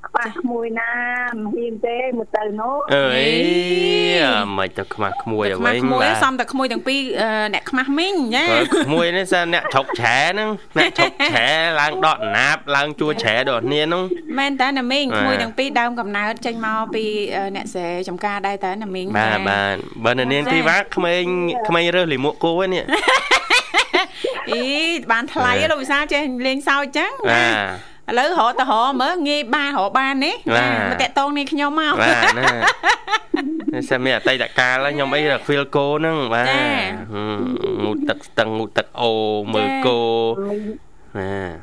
[0.07, 0.91] ខ្វះក្មួយណា
[1.33, 3.25] មិនហ៊ានទេមកទៅនោះអើយ
[4.57, 6.99] មិនទៅខ្មាស់ក្មួយអ្វីខ្មួយសំតែក្មួយទាំងពីរ
[7.53, 8.45] អ្នកខ្មាស់មីងណា
[8.85, 11.47] ក្មួយនេះសិនអ្នកឆុកឆែហ្នឹងអ្នកឆុកឆែ
[11.81, 14.03] ឡើងដកណាបឡើងជួឆែដល់គ្នាហ្នឹង
[14.39, 17.05] មែនតើណាមីងក្មួយទាំងពីរដើមកំណើតចេញមកពី
[17.55, 21.23] អ្នកស្រែចំការដែរតើណាមីងបាទបាទបើនាងពីវ៉ាក្មេង
[21.67, 22.83] ក្មេងរើសលីមួកគោហ្នឹងនេះ
[24.51, 24.63] អី
[25.11, 32.47] បានថ្លៃលោកវិសាចេះលេងសើចចឹងបាទ ឥឡូវរកទៅរកមើលងាយបានរកបានទេមកតាក់តងនេះខ្ញុំមកបាទណា
[33.73, 36.47] នេះសិនមានអតីតកាលខ្ញុំអីរកហ្វីលគោហ្នឹងបាទ
[37.83, 39.11] ងូតទឹកស្ទឹងងូតទឹកអូ
[39.53, 39.99] មើលគោ
[41.17, 41.55] បាទ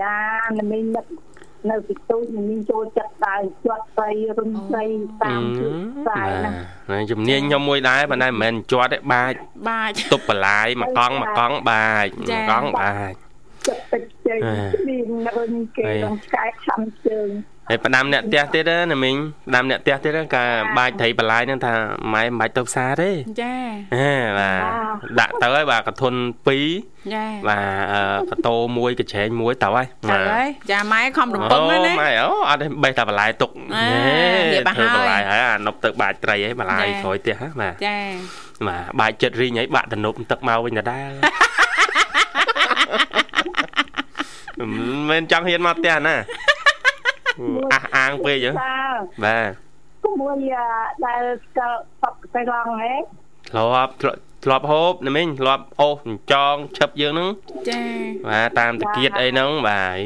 [0.00, 0.18] ចា
[0.58, 1.06] នឹងមាននឹក
[1.70, 4.84] នៅពីទូចនឹងមានចូលចិត្តដើរជាត់ស្រីរុំស្រី
[5.22, 9.36] តាមជឿខ្សែណាជំនាញខ្ញុំមួយដែរប៉ុន្តែមិនមែនជាត់ទេបាច់
[9.68, 13.16] បាច់ទប់បន្លាយមួយកង់មួយកង់បាច់មួយកង់បាច់
[13.66, 14.38] ចិត្តទឹកជ័យ
[14.88, 17.28] មានរុញគេក្នុងឆ្កែខំជើង
[17.68, 19.16] ហើយផ្ដាំអ្នកផ្ទះទៀតណាមីង
[19.48, 20.44] ផ្ដាំអ្នកផ្ទះទៀតកា
[20.78, 21.74] បាច់ត្រីបន្លាយហ្នឹងថា
[22.14, 23.10] ម៉ែមិនបាច់ទៅផ្សារទេ
[23.42, 23.54] ចា
[23.94, 24.62] ហេបាទ
[25.20, 26.14] ដាក់ទៅហើយបាទកធុន
[26.58, 27.58] 2ចាបា
[28.30, 37.98] ទកតោមួយកញ្ឆែងមួយទៅហើយទៅហើយចាម៉ែខំរំពឹងណាម៉ែអូអត់ទេបេះតែបន្លាយទុកហេធ្វើបន្លាយហើយអានប់ទៅបាច់ត្រីហើយបន្លាយក្រោយផ្ទះបាទចា
[38.68, 41.10] បាទបាច់ចិត្តរីងហើយបាក់តនប់ទឹកមកវិញដដែល
[44.58, 44.70] មិន
[45.10, 46.16] មែនចង់ហ៊ានមកផ្ទះណា
[47.72, 48.50] អះអាងពេកហ៎
[49.24, 49.38] បា
[50.04, 50.34] ទមួយ
[51.06, 52.92] ដែលស្គាល់ផកទៅឡងហ៎
[53.50, 53.92] ធ្លាប់
[54.44, 55.98] ធ្លាប់ហូបណាមីងធ្លាប់អូស
[56.32, 57.28] ចងឈឹបយើងហ្នឹង
[57.68, 57.82] ចា
[58.28, 59.98] បាទតាមតាគៀតអីហ្នឹងបាទ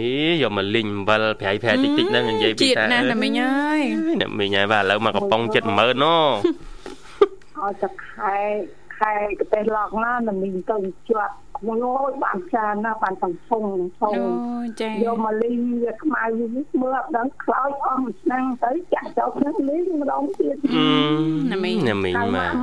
[0.43, 3.81] យកមកលីងអំបិលប្រៃប្រៃតិចតិចហ្នឹងនិយាយពីថាណាណាមីងអើយ
[4.23, 6.17] ណាមីងហើយបាទឥឡូវមកកំប៉ុង70000ណូ
[7.61, 8.35] អត់តែខែ
[9.01, 10.77] ខែកទេសឡងណាណាមីងទៅ
[11.09, 11.35] ជាប់
[11.67, 13.65] មួយអូយបានច្រើនណាស់បានសំភង
[14.01, 14.15] ធំ
[14.81, 16.23] ចាយកមកលីងវាខ្មៅ
[16.81, 20.57] មើលអត់ដឹងខ្លោចអស់មួយឆ្នាំទៅចាក់ចូលក្នុងលីងម្ដងទៀត
[21.53, 22.55] ណាមីណាមីម៉ាក់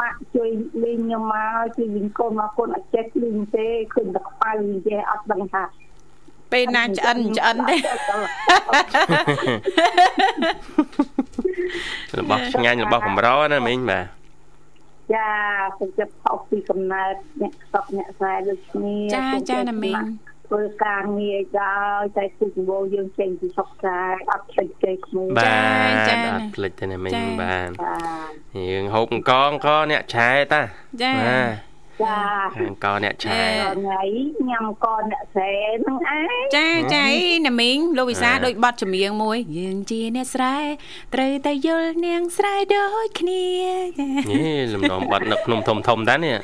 [0.00, 0.50] ម៉ាក់ជួយ
[0.84, 5.64] លីងខ្ញុំមកជួយវិញកូនមកកូនអត់ចេះលីងទេឃើញតែខ្មៅនិយាយអត់ដឹងថា
[6.52, 7.76] ពេលណាឆ្អិនឆ្អិនទេ
[12.18, 14.21] របស់ឆ្ងាញ់របស់កម្រណាមីងបាទ
[15.12, 15.28] ចា
[15.78, 19.96] សុខចិត្តខុសពីកំណើតអ្នកស្រុកអ្នកខ្សែដូចគ្នាចាចាណាមីង
[20.46, 21.62] ធ្វើការងារដ
[21.96, 23.98] ល់តែគូចង្វោយើងចេញពីស្រុកខ្សែ
[24.30, 25.54] អត់ភ្លេចទេក្មួយបា
[25.92, 27.12] ទចាអត់ភ្លេចទេណាមីង
[27.42, 27.70] បាទ
[28.70, 30.62] យើងហូបអង្គអង្គអ្នកឆែតា
[31.02, 32.18] ចាបាទ ចា
[32.58, 33.40] អង្គអ្នកឆែ
[33.78, 34.02] ថ្ងៃ
[34.48, 40.56] ញ៉ាំកអ្នកស្រែហ្នឹងឯងចាចាអីណាមីងលោកវិសាដូចបတ်ចម្រៀងមួយយើងជាអ្នកស្រែ
[41.14, 43.44] ត្រូវតែយល់នាងស្រែដូចគ្នា
[44.00, 46.36] នេះលំនាំបတ်នឹកភ្នំធំធំដែរនេះ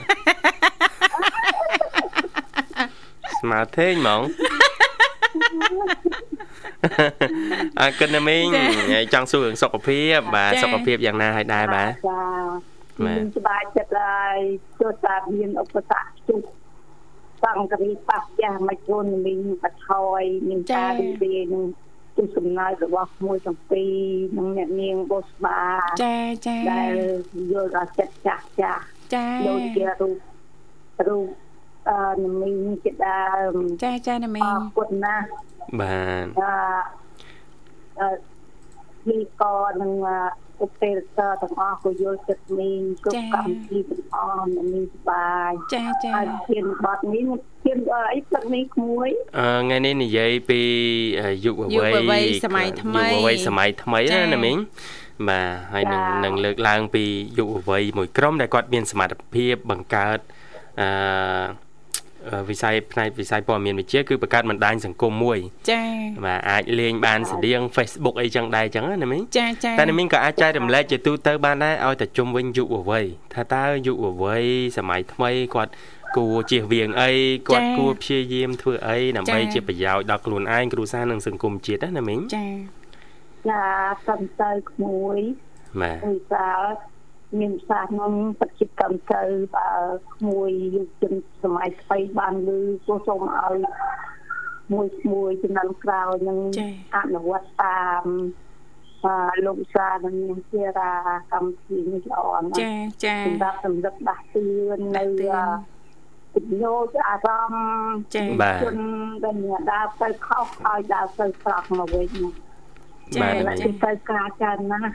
[3.41, 4.21] ស្មាធេងហ្មង
[7.81, 8.45] អរគុណណាមីង
[9.13, 12.23] ចង់សួររឿងសុខភាពបាទសុខភាពយ៉ាងណាហើយដែរបាទចា
[13.07, 14.39] មានច្បាស់ចិត្តហើយ
[14.81, 16.43] ទោះតាមានឧបសគ្គជួប
[17.43, 21.65] សង្ករីប៉ះចាស់មកខ្លួនមីងបថយមានការរីករាយនឹង
[22.17, 23.85] ទស្សនៈរបស់មួយចំពី
[24.37, 25.63] នឹងអ្នកនាងបុស្បា
[26.05, 26.93] ចាចាដែល
[27.53, 28.85] យល់ដល់ចិត្តចាស់ចាស់
[29.15, 30.17] ចាដូចជារូប
[31.09, 31.27] រូប
[31.89, 35.27] អឺនមីងជាដើមចាចានមីងអរគុណណាស់
[35.81, 36.27] បាទ
[38.01, 38.09] អឺ
[39.07, 39.43] ពីក
[39.83, 39.93] នឹង
[40.65, 47.27] ឧបេសកទាំងអស់ក៏យល់ចិត្តមីងគ្រប់កម្មវិធីទាំងអស់មីងសប្បាយចាចាហើយធានបត់នេះ
[47.65, 47.79] ធាន
[48.15, 50.61] អីព្រឹកនេះក្មួយអឺថ្ងៃនេះនិយាយពី
[51.45, 54.57] យុវវ័យយុវវ័យសម័យថ្មីយុវវ័យសម័យថ្មីណាណាមីង
[55.29, 57.05] បាទហើយនឹងនឹងលើកឡើងពី
[57.39, 60.19] យុវវ័យមួយក្រុមដែលគាត់មានសមត្ថភាពបង្កើត
[60.81, 60.89] អឺ
[62.51, 65.39] វិស័យផ្នែកវិស័យព័ត៌មានវិទ្យាគឺបង្កើតបណ្ដាញសង្គមមួយ
[65.71, 73.05] ចា៎បាទអាចលេងបានស្តៀង Facebook អីចឹងដែរចឹងណាមីងចាចាតែមីងក៏អាចចែករំលែកជាទូទៅបានដែរឲ្យតែជុំវិញយុវវ័យ
[73.35, 74.45] ថាតើយុវវ័យ
[74.77, 75.73] សម័យថ្មីគាត់
[76.17, 77.11] គួរជៀសវាងអី
[77.49, 82.47] គាត់គួរព្យាយាមធ្វើអីដើម្បីជាប្រយោជន៍ដល់ខ្លួនឯងគ្រួសារនិងសង្គមជាតិណាមីងចា
[83.49, 83.65] ចា
[84.07, 85.19] សំទៅក្មួយ
[85.81, 86.63] បាទវិសាល
[87.39, 89.23] មានសាសនឹងបច្ចិកម្មទៅ
[89.57, 89.71] បើ
[90.15, 91.13] ក្មួយយុវជន
[91.43, 93.57] សម័យថ្មីបានលឺគួរសូមឲ្យ
[94.73, 96.39] មួយមួយចំនួនក្រោយនឹង
[96.97, 98.05] អនុវត្តតាម
[99.05, 100.93] បាទលោកសានិងនាងជារា
[101.33, 102.73] កម្មវិធីនេះល្អណាស់ចា
[103.05, 105.05] ចាសម្រាប់សម្រាប់ដាស់តឿននៅ
[106.35, 108.25] ជំនួយអារម្មណ៍ចា
[108.63, 108.77] ជន
[109.25, 109.37] ដែល
[109.71, 112.09] ដើរទៅខុសឲ្យដើរទៅស្រស់មកវិញ
[113.21, 114.93] បាទទៅការចាណាស់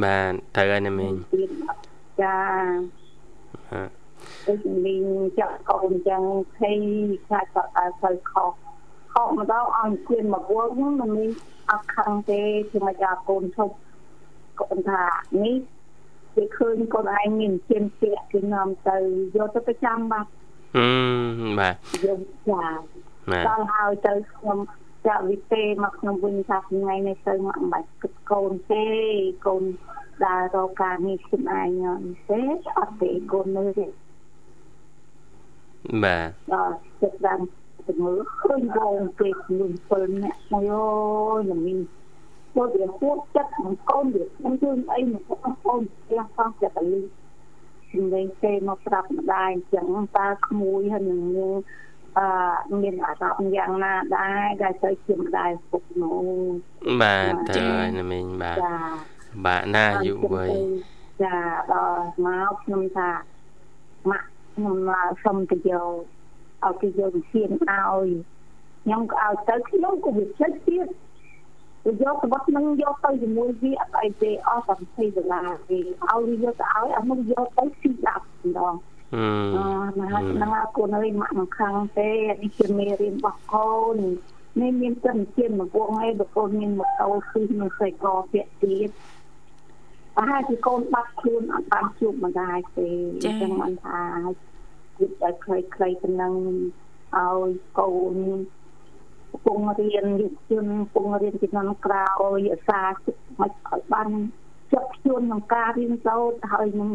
[0.00, 1.12] បាទត្រូវហើយណាមីង
[2.20, 2.36] ចា
[4.46, 5.04] ដូចមីង
[5.38, 6.22] ចាក់កូនចឹង
[6.56, 6.78] ភ័យ
[7.26, 8.52] ខ្លាចគាត់ដើរទៅខុស
[9.12, 11.30] ខុសម្ដងអង្គជឿនមកវល់ហ្នឹងមិនមាន
[11.70, 13.74] អត់ខឹងទេគឺមកចាកូនឈប់
[14.60, 15.04] កូនថា
[15.42, 15.56] នេះ
[16.34, 18.96] គេឃើញកូនឯងមានជឿនពាក់គឺនាំទៅ
[19.36, 20.26] យកទៅប្រចាំបាទ
[20.76, 20.88] អឺ
[21.60, 21.74] បាទ
[22.04, 22.64] យកចា
[23.48, 24.58] ដល់ហើយទៅខ្ញុំ
[25.06, 28.84] ចាក់វិទេមកក្នុងវិញថាថ្ងៃនេះទៅមកមិនបាច់គិតកូនទេ
[29.46, 29.64] កូន
[30.24, 32.40] ដើររកការងារខ្លួនឯងទេ
[32.78, 33.86] អត់ទេកូនមើលទេ
[36.04, 37.40] បាទដល់ចិត្តដើម
[37.86, 41.74] ទៅមើលឃើញវងពេកនឹង7នាក់អើយល្មី
[42.56, 47.02] មកវាគួរចិត្តនឹងកូនវាខ្ញុំជឿអីនឹងកូនផ្ទះផងចិត្តលី
[47.92, 49.86] សម្លេងទេមកប្រាប់ម្ដាយអញ្ចឹង
[50.16, 51.20] តាក្មួយហើយនឹង
[52.18, 52.26] អឺ
[52.82, 56.26] មានអារម្មណ៍យ៉ាងណាដែរដែលទៅជាម្ដាយពុកនោះ
[57.02, 58.76] បាទតើណាមីងបាទចា
[59.46, 60.50] បាទណាយុវ័យ
[61.22, 61.36] ចា
[61.72, 63.10] ដល់មកខ្ញុំថា
[64.10, 64.76] ម៉ាក់ខ្ញុំ
[65.24, 65.92] សុំទៅយក
[66.64, 68.08] ឲ្យគេយកវិធានឲ្យ
[68.82, 70.86] ខ្ញុំក៏ឲ្យទៅខ្ញុំក៏វាចិត្តទៀត
[71.84, 79.01] ទៅយកសម្បត្តិនឹងយកទៅជាមួយវាអត់អីទេអស់តែ20ដុល្លារទេឲ្យវាយកទៅឲ្យអានោះយកទៅស៊ីដាក់ម្ដងអឺ
[80.42, 82.10] ណាស់កូនអើយម៉ាក់មិនខាងទេ
[82.42, 83.98] នេះជាមេរៀនរបស់កូន
[84.60, 88.90] នេះមានចិនជាមកពួកឯងបើកូនមានម៉ូតូគឺនឹងស្អីក៏ពាក់ទៀត
[90.16, 94.00] ប្រហែលជាកូនបាត់ខ្លួនអត់បានជួបម្ដាយទេអញ្ចឹងមិនថា
[94.98, 96.34] គិតតែខ្លីៗប៉ុណ្ណឹង
[97.16, 98.14] ឲ្យកូន
[99.44, 104.08] ពងរៀនយុវជនពងរៀនជំនាន់ក្រោយអាសាចិត្តមិនឲ្យបាន
[104.72, 106.90] ជាប់ជួនក្នុងការរៀនសូត្រហើយនឹង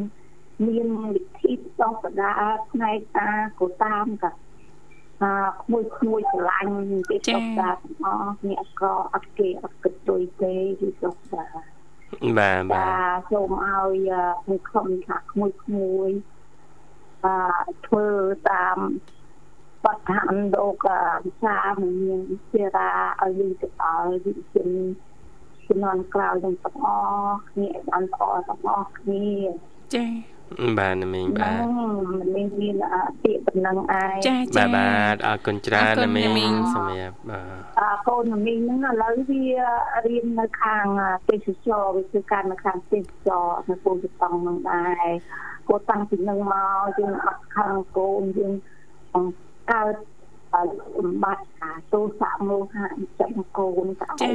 [0.65, 1.60] មានវិធីត
[1.93, 2.34] បដា
[2.72, 4.32] ផ្នែកអាក៏តាមក៏
[5.22, 6.74] អាក្មួយក្មួយឆ្លាញ់
[7.10, 11.46] ទេតបដាទាំងអស់អ្នកក៏អត់គេអត់គិតទុយទេគឺតបដា
[12.38, 14.12] បាទបាទសូមឲ្យ
[14.43, 16.10] ខ្ញុំខំថាក្មួយក្មួយ
[17.26, 18.08] អឺធ្វើ
[18.52, 18.78] តាម
[19.86, 20.88] បទហានលោក
[21.26, 22.20] វិសាមាន
[22.52, 22.91] ជារា
[23.22, 24.70] ឲ្យលីទៅដល់វិជន
[25.67, 29.28] ជំនាន់ក្រោយទាំងអស់គ្នាបានល្អទាំងអស់គ្នា
[29.96, 30.06] ចា
[30.79, 31.63] បាទមីងបាទ
[32.36, 32.75] មីងមាន
[33.23, 39.45] ពាក្យប៉ុណ្ណឹងឯងចាចាបាទបាទអរគុណច្រើនណាមីងសម្រាប់បាទអរកូនមីងហ្នឹងឥឡូវវា
[40.07, 40.86] រៀននៅខាង
[41.29, 45.07] ទេសចរវាគឺការនៅខាងទេសចរនៅពូជតង់ហ្នឹងដែរ
[45.67, 48.53] គួរតាំងពីនឹងមកយើងអត់ខាងកូនយើង
[49.71, 49.95] កើត
[50.97, 52.88] សម្បត្តិអាទោសៈមោហៈ
[53.19, 54.29] ចំកូនទៅ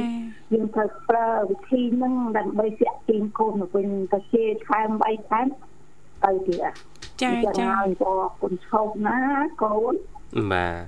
[0.53, 5.41] យើងត្រូវប្រើវិធីហ្នឹងដើម្បីទាក់ទាញកូនមកវិញទៅជាខែ3ខែ
[6.23, 6.71] ទៅទៀត
[7.21, 9.17] ចាចាហើយក៏គុណឈប់ណា
[9.61, 9.93] កូន
[10.51, 10.83] បាទ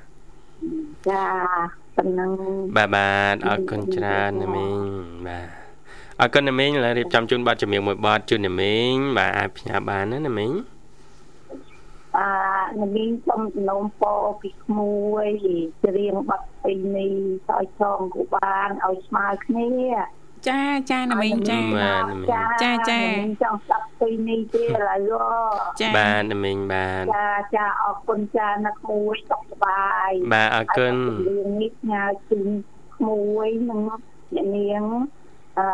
[1.09, 1.25] ចា
[1.95, 2.31] ប៉ុណ្ណឹង
[2.75, 4.79] បាទបាទអរគុណច្រើនណាមីង
[5.27, 5.47] បាទ
[6.21, 10.51] អរគុណណាមីងឥឡូវរៀបចំជូនប័ណ្ណចម្រៀងមួយប័ណ្ណជូនណាមីងបាទអាចផ្ញើបានណាណាមីង
[12.17, 15.27] អឺនាងសូមសំណូមពរពីក្មួយ
[15.85, 17.13] ច្រៀងបាត់ពីនេះ
[17.49, 19.69] ឲ្យចងគូបានឲ្យស្មើគ្នា
[20.47, 21.61] ចាចាណាមីងចា
[22.61, 23.01] ចាចា
[23.43, 25.25] ចង់ស្ដាប់ពីនេះទេឥឡូវ
[25.81, 30.95] ចាបាទណាមីងបាទចាចាអរគុណចាណាក្មួយសុខសប្បាយបាទអរគុណ
[31.27, 32.49] រឿងនេះញ៉ាជូន
[32.95, 33.81] ក្មួយនឹង
[34.35, 34.83] អ្នកនាង
[35.57, 35.67] អឺ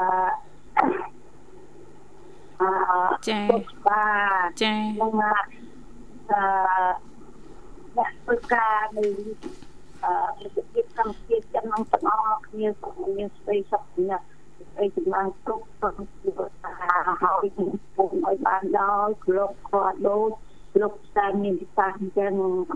[2.62, 2.70] អឺ
[3.30, 3.40] ចា
[3.88, 4.10] បា
[4.46, 5.32] ទចានឹងអឺ
[7.98, 9.06] អ្នកធ្វើការនៅ
[10.04, 14.26] អឺវិទ្យាកម្មជាចិននឹងទាំងអស់គ្នាសូមមានស្ដីសុខណាស់
[14.81, 16.51] អីចំណងគ្រប់គ្រប់ជីវិត
[17.23, 17.47] ហើយ
[17.97, 20.31] ពុំឲ្យបានដល់គ្រប់គាត់ដូច
[20.83, 22.33] លោកសាមានវិសាអញ្ចឹង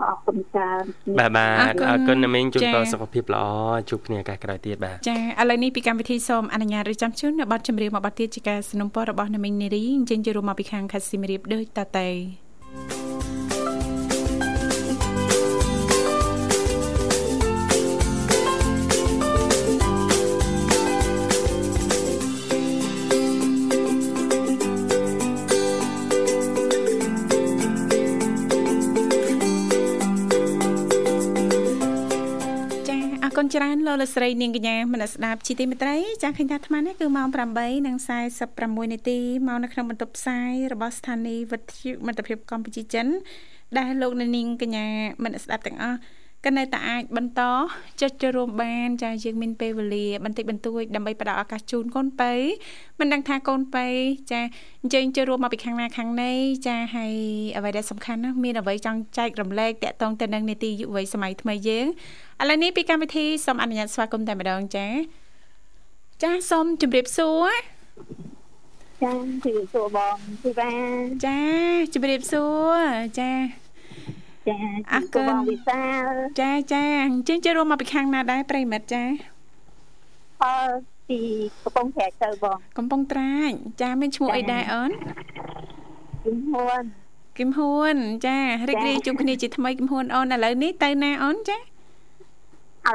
[0.07, 0.83] អរគុណច្រើន
[1.19, 3.45] បាទបាទអរគុណណាមីងជូនពរសុខភាពល្អ
[3.89, 12.07] ជួបគ្នាឱកាសក្រោយទៀតបាទចាឥឡូវនេះពីកម្មវិធីសូមអនុញ្ញាតរៀបចំជូននៅប័ណ្ណចម្រៀងមួយប័ណ្ណទៀតជាការสนับสนุนរបស់ណាមីងនារីអញ្ចឹងចូលរួមមកពីខាងខេត្តសៀមរាបដូចតទៅ
[33.86, 37.28] លោកលស្រីនាងកញ្ញាមនស្ដាប់ជីទីមេត្រីចាឃើញថាអាត្មានេះគឺម៉ោង
[38.04, 39.18] 8:46នាទី
[39.48, 43.06] មកនៅក្នុងបន្ទប់ផ្សាយរបស់ស្ថានីយ៍វិទ្យុមិត្តភាពកម្ពុជាចិន
[43.78, 44.86] ដែលលោកនាងកញ្ញា
[45.24, 45.98] មនស្ដាប់ទាំងអស់
[46.46, 47.40] ក៏នៅតែអាចបន្ត
[48.00, 52.32] ចុចចូលរួមបានចាយើងមានពេលវេលាបន្តិចបន្តួចដើម្បីផ្ដល់ឱកាសជូនកូនប៉ៃ
[53.00, 53.86] មិនដឹងថាកូនប៉ៃ
[54.32, 54.40] ចា
[54.82, 56.32] អញ្ជើញចូលរួមមកពីខាងណាខាងណី
[56.66, 57.14] ចាហើយ
[57.56, 61.86] អ្វីដែលសំខាន់ណាមានអ្វីចង់ចែករំលែកតាក់ទងទៅនឹងនីតិយុវ័យសម័យថ្មីយើង
[62.42, 64.86] ឥឡូវនេះពីកម្មវិធីសូមអនុញ្ញាតស្វាគមន៍តែម្ដងចា
[66.22, 67.50] ចាសូមជម្រាបសួរ
[69.02, 69.12] ចា
[69.44, 70.70] ជម្រាបសួរបងទីបា
[71.24, 71.38] ចា
[71.94, 72.82] ជម្រាបសួរ
[73.20, 73.65] ចា
[74.48, 74.56] ចា
[74.92, 79.02] អរគុណបងវិសាលចាចាអញ្ចឹងចូលរួមមកពីខាងណាដែរប្រិមិត្តចា
[80.42, 80.52] អឺ
[81.08, 81.20] ពី
[81.64, 84.90] កំពង់ត្រាចទៅបងកំពង់ត្រាចចាមានឈ្មោះអីដែរអូន
[86.24, 86.82] គឹមហ៊ុន
[87.38, 91.60] គឹមហ៊ុនចារីករាយជួបគ្នាជាថ្មីគឹមហ៊ុនអូនឥឡូវនេះទៅណាអូនចាឥ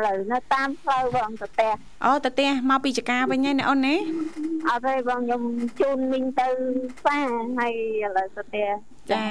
[0.05, 1.73] ឡូវនៅតាមផ្លូវបងទៅផ្ទះ
[2.05, 3.95] អូទៅផ្ទះមកពីចកាវិញហើយណាអូនណា
[4.67, 5.41] អត់ទេបងខ្ញុំ
[5.79, 6.47] ជូនមីងទៅ
[6.97, 7.73] ផ្សារហើយ
[8.05, 8.67] ឥឡូវទៅផ្ទះ
[9.11, 9.21] ចា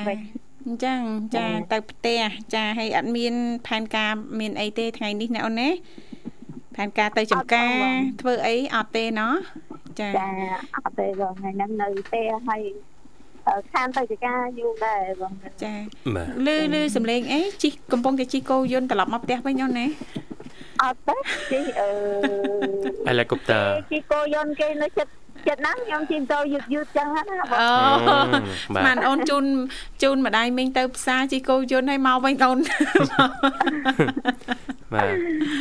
[0.67, 1.01] អញ្ចឹង
[1.37, 2.23] ចាទៅផ្ទះ
[2.55, 3.35] ចាហើយអត់មាន
[3.67, 5.69] ផែនការមានអីទេថ្ងៃនេះណាអូនណា
[6.77, 7.71] ផែនការទៅចំការ
[8.21, 9.35] ធ្វើអីអត់ទេណោះ
[10.01, 10.29] ចាចា
[10.85, 12.63] អត់ទេបងថ្ងៃហ្នឹងនៅផ្ទះហើយ
[13.73, 15.33] ខានទៅចការយូរដែរបង
[15.65, 15.75] ចា
[16.47, 19.87] លឺលឺសំឡេងអីជីកំពុងតែជីកោយន្តត្រឡប់មកផ្ទះវិញអូនណា
[20.83, 21.17] អត់ទេ
[21.51, 21.89] ជីអឺ
[23.09, 25.13] ហេលីកូបទ័រជីកោយន្តគេនៅចិត្ត
[25.49, 27.23] ចិត្តណាស់ខ្ញុំជិះទៅយឺតយឺតចឹងណា
[27.61, 27.69] អូ
[28.65, 29.45] ស្មានអូនជូន
[30.03, 32.59] ជូនម្ដាយមីងទៅផ្សារជីកោយន្តឲ្យមកវិញអូន
[34.95, 35.13] បាទ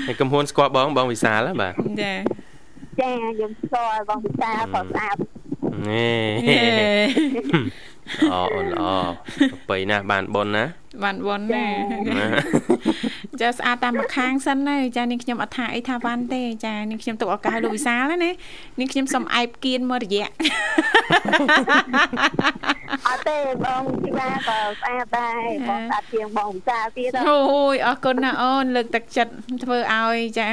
[0.07, 2.13] ហើយកំហួនស្គាល់បងបងវិសាលបាទចា
[3.01, 5.15] ចាខ្ញុំស្គាល់បងវិសាលក៏ស្អាត
[5.89, 7.09] នេះ
[8.17, 8.83] ល្អអូនល្អ
[9.51, 10.63] ប្របីណាស់បានប៉ុនណា
[11.03, 11.65] បានប៉ុនណា
[13.41, 18.31] ចាស្អាតតាមម្ខាងសិនណាចានាងខ្ញុំអត់ថាអីថាវ៉ាន់ទេចានាងខ្ញុំទុកឱកាសលោកវិសាលណា
[18.79, 20.27] នាងខ្ញុំសុំអែបគៀនមករយៈ
[23.07, 27.39] អត់ទេបងទីបាក៏ស្អាតដែរបងស្អាតជាងបងវិសាលទៀតអូ
[27.73, 29.31] យអរគុណណាអូនលើកទឹកចិត្ត
[29.63, 30.47] ធ្វើឲ្យចា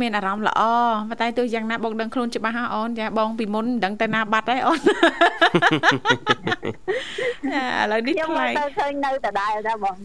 [0.00, 0.62] មានអារម្មណ៍ល្អ
[1.08, 4.82] ប៉ុន្តែទោះយ៉ាងណាបងដឹងខ្លួនច្បាស់ហ៎អូនចាបងពីមុនមិនដឹងទៅណាបាត់ហើយអូនឥ
[7.92, 9.96] ឡូវនេះថ្លៃខ្ញុំទៅឃើញនៅដដែលដែរបង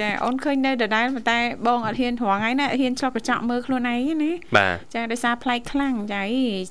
[0.00, 6.22] ចាអូនឃើញនៅដដែលប៉ុន្តែបងអត់ហ៊ានរងថ្ងៃណាហ៊ានឆ្លប់កញ្ចក់មើលខ្លួនឯងណាបាទចាដោយសារប្លែកខ្លាំងចា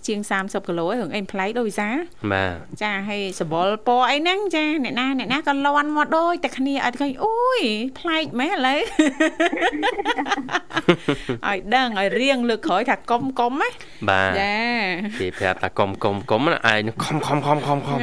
[0.08, 1.90] ជាង30គីឡូរឿងអីប្លែកដូចវិសា
[2.32, 7.62] បាទចាហើយសបល់ពណ៌អីហ្នឹងចាអ្នកណាអ្នកណាក៏លន់មកដូចតែគ្នាអត់ឃើញអូយ
[8.00, 8.80] ប្លែកមែនឥឡូវ
[11.48, 13.70] ឲ្យដឹងឲ្យរៀងលើកក្រោយថាកុំកុំណា
[14.10, 14.56] បាទចា
[15.20, 18.00] គេប្រាប់ថាកុំកុំកុំឯងខំខំខំខំខំ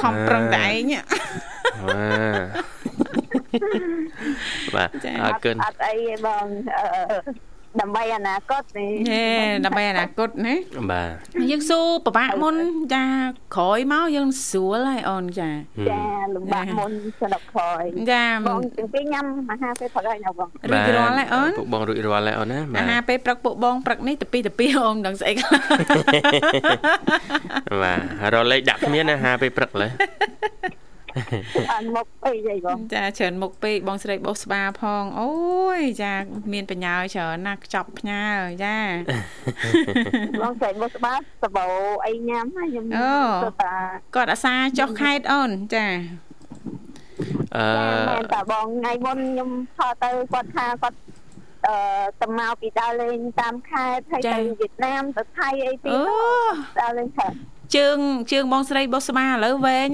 [0.00, 0.94] ខំប្រឹងតែឯង
[4.74, 4.90] បាទ
[5.22, 6.46] អរគុណអត់អីទេបង
[7.80, 8.92] ដើម្បីអនាគតនេះ
[9.66, 10.54] ដើម្បីអនាគតណា
[10.90, 11.10] បាទ
[11.50, 12.56] យើងស៊ូប្របាក់មុន
[12.94, 13.04] ចា
[13.56, 15.50] ក្រោយមកយើងស្រួលហើយអូនចា
[15.90, 16.02] ចា
[16.34, 17.82] លំបាកមុនស្ដាប់ក្រោយ
[18.12, 25.60] ចាបងទាំងពីរញ៉ាំអាហារពេលព្រឹកហើយណាបងរួចរាល់ហើយអូនពួកបងរួចរាល់ហើយអូនណាអាហារពេលព្រឹកពួកបងព្រឹកនេះទៅពីទៅពីអូនដឹងស្អីខ្លះ
[27.82, 29.92] បាទរលេខដាក់គ្មានអាហារពេលព្រឹកឡើយ
[31.12, 35.30] ច្រើនមុខពេកអីបងចាច្រើនមុខពេកបងស្រីបោះស្បាផងអូ
[35.78, 36.12] យចា
[36.52, 38.24] មានបញ្ញាច្រើនណាស់ខ្ចប់ផ្ញើ
[38.64, 38.76] ចា
[40.42, 41.66] បងស្រីបោះស្បាសបោ
[42.06, 43.12] អីញ៉ាំខ្ញុំអូ
[44.14, 45.86] គាត់អាសាចុះខេតអូនចា
[47.56, 47.66] អឺ
[48.10, 50.98] មែនតាបងថ្ងៃមុនខ្ញុំថតទៅគាត់ថាគាត់
[51.66, 51.74] អឺ
[52.20, 55.90] ទៅមកពីដើរលេងតាមខេត្តហើយទៅវៀតណាមទៅថៃអីទី
[56.80, 57.36] ដើរលេងខេត្ត
[57.76, 57.98] ជើង
[58.32, 59.88] ជើងបងស្រីបុស្បាឥឡូវវែង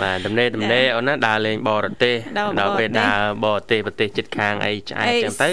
[0.00, 2.16] បាទតំណេតំណេអូនណាដើរលេងបរទេស
[2.60, 5.48] ដល់ពេលដើរបរទេសប្រទេសជិតខាងអីឆ្អែតចឹងទៅ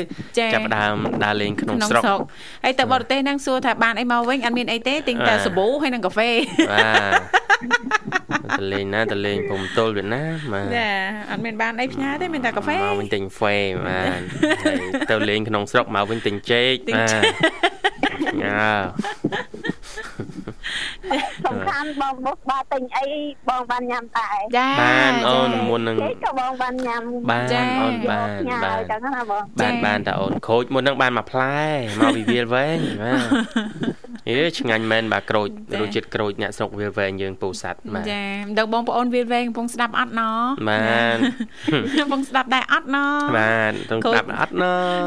[0.53, 2.03] ចាប់ដើមដើរលេងក្នុងស្រុក
[2.63, 6.29] ហើយទៅបរទេសហ្នឹងសួរថាបានអីមកវិញអត់មានអីទេទិញតែសាប៊ូហើយនិងកាហ្វេ
[6.71, 10.89] បាទទៅលេងណាទៅលេងព្រំទល់វៀតណាមបាទចា
[11.31, 13.55] អត់មានបានអីផ្ញើទេមានតែកាហ្វេមកវិញទិញហ្វេ
[13.87, 14.19] បាទ
[15.11, 17.94] ទៅលេងក្នុងស្រុកមកវិញទិញចេកបាទ
[18.41, 18.67] ញ៉ា
[21.45, 23.05] សំខាន់បងបុកបាទិញអី
[23.49, 27.47] បងបានញ៉ាំតែចាបានអូនមុននឹងក៏បងបានញ៉ាំបាន
[27.81, 28.29] អូនបាន
[28.65, 31.59] បានចឹងណាបងបានបានតាអូនខូចមុននឹងបានមួយផ្លែ
[31.99, 35.49] មកវិវាលវែងបាទអេឆ្ងាញ់មែនបាទក្រូច
[35.79, 40.21] រសជាតិក្រូចអ្នកស្រុកវាលវែងយើងពោធិ៍សាត់បាទចាមិនដឹងបងប្អូនវាលវែងកំពុងស្ដាប់អត់ណ
[40.69, 40.77] បា
[41.15, 41.17] ទ
[41.99, 42.97] កំពុងស្ដាប់ដែរអត់ណ
[43.37, 44.65] បាទកំពុងស្ដាប់អត់ណ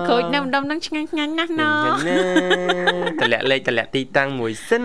[0.08, 1.62] ក្រូចនៅម្ដុំហ្នឹងឆ្ងាញ់ឆ្ងាញ់ណាស់ណ
[3.20, 4.84] តម្លាក់លេខតម្លាក់ទីតាំងមួយសិន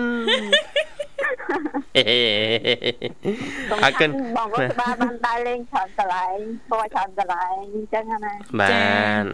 [3.84, 6.36] អរគុណបងប្អូនបានបានដើរលេងច្រើនកន្លែង
[6.70, 9.24] គាត់ច្រើនកន្លែងអញ្ចឹងណាបាន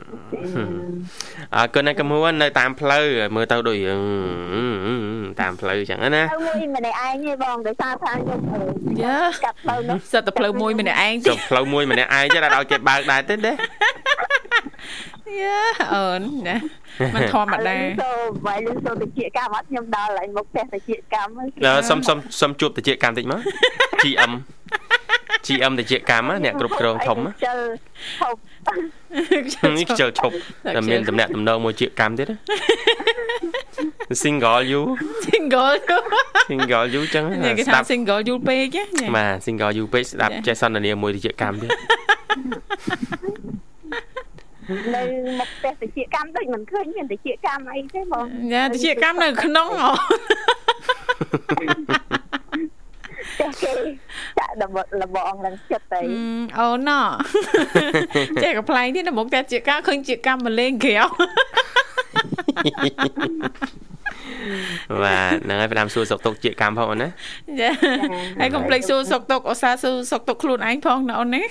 [1.56, 3.04] អរគុណណាកំហួននៅតាមផ្លូវ
[3.36, 3.78] មើលទៅដូច
[5.40, 8.40] តាមផ្លូវអញ្ចឹងណាមួយម្នាក់ឯងទេបងដោយសារថាខ្ញុំ
[9.02, 13.52] យ៉ាកាត់ផ្លូវនោះសិតតែផ្លូវមួយម្នាក់ឯងទេផ្លូវមួយម្នាក់ឯងទេដល់ឲ្យគេបើកដែរទេទេ
[15.38, 15.58] យ៉ា
[15.94, 16.56] អូនណា
[17.14, 18.12] មិនធម្មតាសូ
[18.46, 21.38] វាយលឺសូតិចកម្មអត់ខ្ញុំដល់ហើយមុខផ្ទះតិចកម្ម
[21.88, 23.40] សុំសុំសុំជួបតិចកម្មតិចមក
[24.02, 24.32] GM
[25.46, 27.58] GM តិចកម្មអ្នកគ្រប់គ្រងធំជិល
[28.18, 30.34] ឈប់នេះខ្ជិលឈប់
[30.76, 32.28] តែមានតំណាក់តំណងមួយជាកម្មទៀត
[34.22, 34.82] single you
[35.24, 36.00] single you
[36.48, 37.24] single you ចឹង
[37.66, 38.76] ស្ដាប់ single you ពេក
[39.16, 41.70] បាទ single you ពេកស្ដាប់ចេះសន្ទនាមួយតិចកម្មទៀត
[44.94, 45.02] នៅ
[45.38, 49.90] មុខផ្ទះតិចកម្មដូចមិនឃើញមានតិចកម្មអីទេបងយ៉ាតិចកម្មនៅក្នុងអូ
[53.40, 53.72] តែគេ
[54.38, 56.00] ចាក់ដបលបងនឹងចិត្តទៅ
[56.58, 57.00] អូណោ
[58.42, 61.04] ចេះកំ pl ែងទៀតនៅមុខផ្ទះជាកម្មឃើញជាកម្មមកលេងក្រៅ
[65.02, 67.08] បាទហ្នឹងហើយផ្ដាំសួរសុកទុកជាកម្មផងអូនណា
[67.60, 67.70] ចា
[68.40, 71.42] ហើយកុំភ្លេចសួរសុកទុកឧស្សាហ៍សួរសុកទុកខ្លួនឯងផងណាអូនណា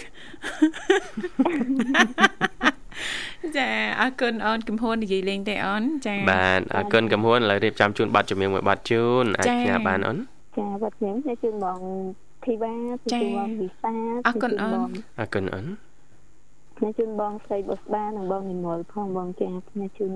[3.57, 3.67] ចា
[4.01, 10.17] អរគុណអូនកំហួននិយាយលេងទេអូនចាបាទអរគុណកំហួនឥឡូវរៀបចំជូនប័ណ្ណជំនឿមួយប័ណ្ណជូនអាចផ្ញើបានអូន
[10.57, 11.79] ចាប័ណ្ណជំនឿជូនបង
[12.45, 12.73] ធីវ៉ា
[13.11, 13.93] ជូនបងវិសា
[14.27, 15.65] អរគុណអូនអរគុណអូន
[16.77, 20.13] ខ្ញុំជូនបងស្រីបុស្បានិងបងនិមលផងបងចាខ្ញុំជូន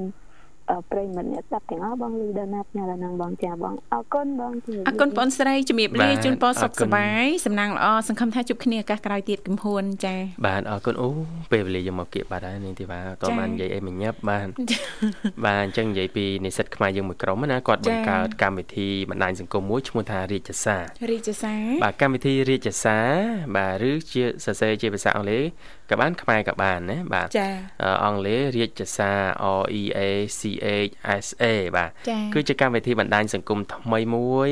[0.91, 4.51] ប្រិមិត្តអ្នកស្ដាប់ទាំងអស់បងលីដាណាផ្ញើដល់នឹងបងចាបងអរគុណបង
[4.87, 11.07] អរគុណបងស្រីជំរាបលាជូនពរសុខសប្បាយសំណាងល្អសង្ឃឹមថាជួបគ្នាឱកាសក្រោយទៀតកំហួនចាបាទអរគុណអូ
[11.51, 14.47] ពេលវេលាយើងមកគៀកបាត់ហើយនាងធីវ៉ាតបាននិយាយអីមួយញឹបបាទ
[15.45, 20.77] បាទអញ្ចឹងនិយាយពីនិស្សិតខ្មែរយើងមួយក្រុមណាគាត់បង្កើតកម្មវិធីបណ្ដាញសង្គមមួយឈ្មោះថារាជសា
[21.11, 21.53] រាជសា
[21.83, 22.97] បាទកម្មវិធីរាជសា
[23.57, 25.43] បាទឬជាសរសេរជាភាសាអង់គ្លេស
[25.89, 27.47] ក៏បានខ្មែរក៏បានណាបាទចា
[28.05, 29.11] អង់គ្លេសរាជសា
[29.61, 29.99] R E A
[30.39, 30.41] C
[30.89, 30.93] H
[31.23, 31.45] S A
[31.75, 31.89] បាទ
[32.33, 34.49] គឺជាកម្មវិធីបណ្ដាញសង្គមថ្មីមួយ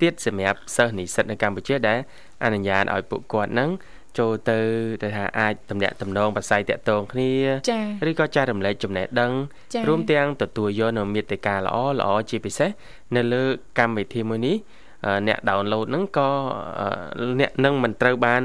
[0.00, 1.98] ទៀតសម្រាប់សិស្សនិស្សិតនៅកម្ពុជាដែល
[2.44, 3.70] អនុញ្ញាតឲ្យពួកគាត់នឹង
[4.18, 4.58] ចូលទៅ
[5.02, 7.30] ទៅថាអាចតំណាក់តំណងប្រស័យតាក់ទងគ្នា
[8.08, 9.32] ឬក៏ចែករំលែកចំណេះដឹង
[9.88, 12.70] រួមទាំងទទួលយកនៅមេតិកាល្អល្អជាពិសេស
[13.16, 13.44] នៅលើ
[13.78, 14.56] កម្មវិធីមួយនេះ
[15.28, 16.30] អ្នក download ហ្នឹងក៏
[17.40, 18.42] អ្នកនឹងមិនត្រូវបាន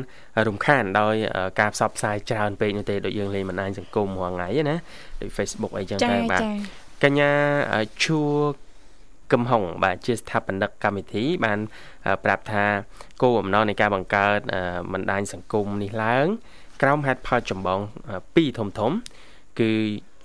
[0.47, 1.15] រំខានដោយ
[1.59, 4.77] ការផ្សព្វផ្សាយច្រើនពេកនោះទេដូចយើងលេងបណ្ដាញសង្គមរាល់ថ្ងៃណា
[5.21, 6.41] ដូច Facebook អីចឹងតែបាទ
[7.03, 7.31] កញ្ញា
[8.03, 8.21] ជួ
[9.33, 11.59] កំហុងបាទជាស្ថាបនិកកម្មវិធីបាន
[12.23, 12.65] ប្រាប់ថា
[13.21, 14.39] គោលបំណងនៃការបង្កើត
[14.93, 16.27] បណ្ដាញសង្គមនេះឡើង
[16.81, 17.79] ក្រោមហេតុផលចម្បង
[18.19, 18.91] 2ធំធំ
[19.59, 19.71] គឺ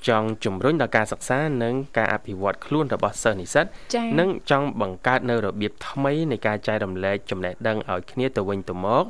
[0.09, 3.67] ចង់ជំរុញដល់ការសិក្សានិងការអភិវឌ្ឍខ្លួនរបស់សិស្សនិស្សិត
[4.19, 9.05] និងចង់បង្កើតនៅរបៀបថ្មីនៃការចែករំលែកចំណេះដឹងឲ្យគ្នាទៅវិញទៅមក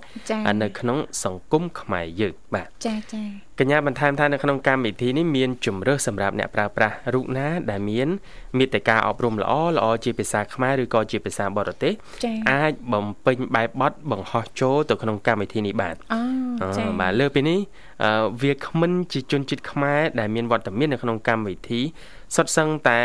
[0.62, 3.23] នៅក្នុងសង្គមខ្មែរយើងបាទចាចា
[3.61, 8.09] កញ្ញាបន្ថែមថានៅក្នុងកម្មវិធីនេះមានជំរើសសម្រាប់អ្នកប្រើប្រាស់រូបណាដែលមាន
[8.59, 11.93] មេតិការអប់រំល្អល្អជាភាសាខ្មែរឬក៏ជាភាសាបរទេស
[12.53, 15.95] អាចបំពេញបែបបទបង្ហោះចូលទៅក្នុងកម្មវិធីនេះបាន
[16.63, 17.59] អូចា៎បាទលើពីនេះ
[18.43, 21.81] វាគ្មិនជាជនជាតិខ្មែរដែលមានវត្តមាននៅក្នុងកម្មវិធី
[22.35, 23.01] សុទ្ធសឹងតែ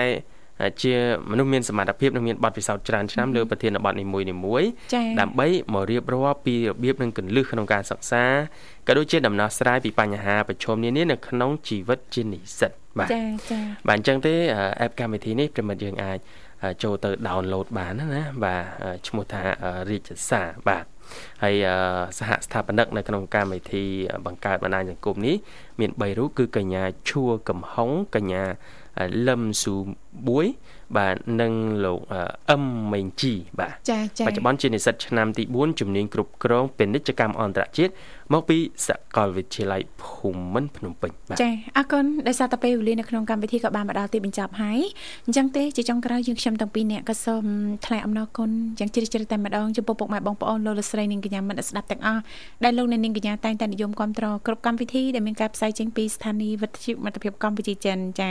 [0.84, 0.94] ជា
[1.32, 8.24] មនុស្សមានសមត្ថភាពនិងមានបទពិសោធន៍ច្រើនឆ្នាំលើប្រធានបទនីមួយៗដើម្បីមករៀបរាប់ពីរបៀបនិងគន្លឹះក្នុងការសិក្សា
[8.88, 14.34] ក៏ដូចជាដំណោះស្រាយពីបញ្ហាប្រឈមនានានៅក្នុងជីវិតជានិស្សិតបាទចាចាបាទអញ្ចឹងទេ
[14.82, 16.18] អេបកម្មវិធីនេះប្រិមិត្តយើងអាច
[16.84, 18.64] ចូលទៅ download បានណាបាទ
[19.08, 19.42] ឈ្មោះថា
[19.90, 20.86] រាជសាបាទ
[21.44, 21.56] ហើយ
[22.18, 23.86] សហស្ថាបនិកនៅក្នុងកម្មវិធី
[24.26, 25.36] បង្កើតបណ្ដាញសង្គមនេះ
[25.80, 28.44] មាន3រូបគឺកញ្ញាឈួរកំហុងកញ្ញា
[29.28, 29.76] លឹមស៊ូ
[30.28, 30.48] បួយ
[30.98, 31.54] បាទនិង
[31.86, 32.00] លោក
[32.52, 37.94] អឹមមេងជីបាទចាចាបច្ចុប្បន្នជានិស្សិតឆ្នាំទី4ជំនាញគ្រប់គ្រងពាណិជ្ជកម្មអន្តរជាតិ
[38.34, 38.58] មកពី
[38.88, 44.80] សាកលវិទ្យាល័យភូមិន្ទភ្នំពេញបាទចាអរគុណដោយសារតែពេលវេលានៅក្នុងកម្មវិធីក៏បានមកដល់ទីបញ្ចប់ហើយ
[45.26, 47.44] អញ្ចឹងទេជាចុងក្រោយយើងខ្ញុំទាំងពីរនាក់ក៏សូម
[47.86, 48.50] ថ្លែងអំណរគុណ
[48.80, 52.22] យ៉ាងជ្រាលជ្រៅតែម្ដងចំពោះពុកម៉ែបងប្អូនលោកលោកស្រីនាងកញ្ញាមិត្តស្ដាប់ទាំងអស់
[52.64, 58.30] ដែលលោកអ្នកនាងកញ្ញាតែងតែនិយមគ្រប់គ្រងគ្រប់កម្មវិធីដែលមានការផ្សាយចេញពីស្ថានីយ៍វិទ្យុមិត្តភាពកម្ពុជាចិនចា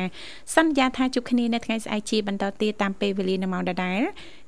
[0.55, 4.01] សន្យាថាជួបគ្នានៅថ្ងៃស្អែកជាបន្តទៀតតាមពេលវេលានៅម៉ោងដដែល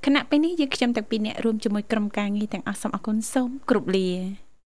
[0.07, 4.50] ខណៈពេលនេះយើងខ្ញុំទាំងពីរនាក់រួមជាមួយក្រុមការងារទាំងអស់សូមអរគុណសូមគោរពលា